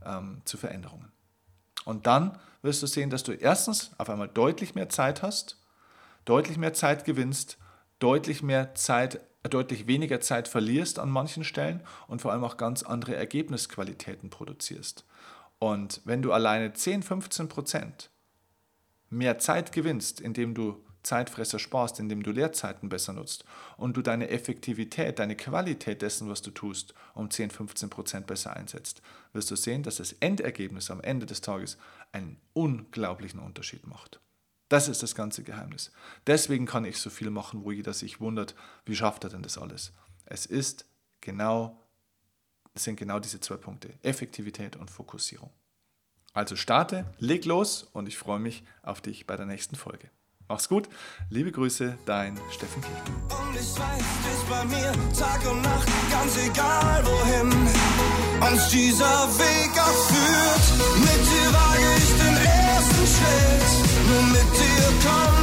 ähm, 0.05 0.41
zu 0.45 0.57
Veränderungen. 0.57 1.11
Und 1.85 2.07
dann 2.07 2.37
wirst 2.61 2.81
du 2.81 2.87
sehen, 2.87 3.09
dass 3.09 3.23
du 3.23 3.33
erstens 3.33 3.91
auf 3.97 4.09
einmal 4.09 4.29
deutlich 4.29 4.75
mehr 4.75 4.89
Zeit 4.89 5.21
hast, 5.21 5.57
deutlich 6.25 6.57
mehr 6.57 6.73
Zeit 6.73 7.03
gewinnst, 7.03 7.57
deutlich 7.99 8.41
mehr 8.41 8.75
Zeit 8.75 9.19
deutlich 9.49 9.87
weniger 9.87 10.21
Zeit 10.21 10.47
verlierst 10.47 10.99
an 10.99 11.09
manchen 11.09 11.43
Stellen 11.43 11.81
und 12.07 12.21
vor 12.21 12.31
allem 12.31 12.43
auch 12.43 12.57
ganz 12.57 12.83
andere 12.83 13.15
Ergebnisqualitäten 13.15 14.29
produzierst. 14.29 15.05
Und 15.59 16.01
wenn 16.05 16.21
du 16.21 16.31
alleine 16.31 16.73
10, 16.73 17.03
15 17.03 17.49
Prozent 17.49 18.09
mehr 19.09 19.37
Zeit 19.37 19.71
gewinnst, 19.71 20.19
indem 20.19 20.53
du 20.53 20.83
Zeitfresser 21.03 21.59
sparst, 21.59 21.99
indem 21.99 22.23
du 22.23 22.31
Leerzeiten 22.31 22.89
besser 22.89 23.13
nutzt 23.13 23.43
und 23.77 23.95
du 23.97 24.01
deine 24.01 24.29
Effektivität, 24.29 25.19
deine 25.19 25.35
Qualität 25.35 26.01
dessen, 26.01 26.29
was 26.29 26.41
du 26.41 26.51
tust, 26.51 26.93
um 27.13 27.29
10, 27.29 27.51
15 27.51 27.89
Prozent 27.89 28.27
besser 28.27 28.55
einsetzt, 28.55 29.01
wirst 29.33 29.51
du 29.51 29.55
sehen, 29.55 29.83
dass 29.83 29.97
das 29.97 30.13
Endergebnis 30.13 30.89
am 30.89 31.01
Ende 31.01 31.25
des 31.25 31.41
Tages 31.41 31.77
einen 32.13 32.39
unglaublichen 32.53 33.39
Unterschied 33.39 33.85
macht. 33.85 34.19
Das 34.73 34.87
ist 34.87 35.03
das 35.03 35.13
ganze 35.13 35.43
Geheimnis. 35.43 35.91
Deswegen 36.25 36.65
kann 36.65 36.83
ich 36.83 36.97
so 36.97 37.11
viel 37.11 37.29
machen, 37.29 37.63
wo 37.63 37.69
jeder 37.69 37.93
sich 37.93 38.19
wundert, 38.19 38.55
wie 38.85 38.95
schafft 38.95 39.23
er 39.23 39.29
denn 39.29 39.43
das 39.43 39.59
alles? 39.59 39.91
Es 40.25 40.47
ist 40.47 40.85
genau, 41.21 41.79
es 42.73 42.85
sind 42.85 42.95
genau 42.95 43.19
diese 43.19 43.39
zwei 43.39 43.57
Punkte, 43.57 43.93
Effektivität 44.01 44.75
und 44.75 44.89
Fokussierung. 44.89 45.51
Also 46.33 46.55
starte, 46.55 47.05
leg 47.19 47.45
los 47.45 47.83
und 47.93 48.07
ich 48.07 48.17
freue 48.17 48.39
mich 48.39 48.63
auf 48.81 48.99
dich 48.99 49.27
bei 49.27 49.37
der 49.37 49.45
nächsten 49.45 49.75
Folge. 49.75 50.09
Mach's 50.47 50.67
gut, 50.67 50.89
liebe 51.29 51.51
Grüße, 51.51 51.99
dein 52.07 52.35
Steffen 52.49 52.81
Kirchner. 52.81 53.45
Und 53.45 53.53
ich 53.53 53.79
weiß, 53.79 54.03
bist 54.25 54.49
bei 54.49 54.65
mir 54.65 54.91
Tag 55.15 55.51
und 55.51 55.61
Nacht, 55.61 55.87
ganz 56.09 56.35
egal 56.39 57.05
wohin 57.05 58.51
uns 58.51 58.69
dieser 58.69 59.27
Weg 59.37 59.79
auch 59.79 60.07
führt. 60.09 60.99
Mit 60.99 61.27
dir 61.27 61.43
come 65.03 65.42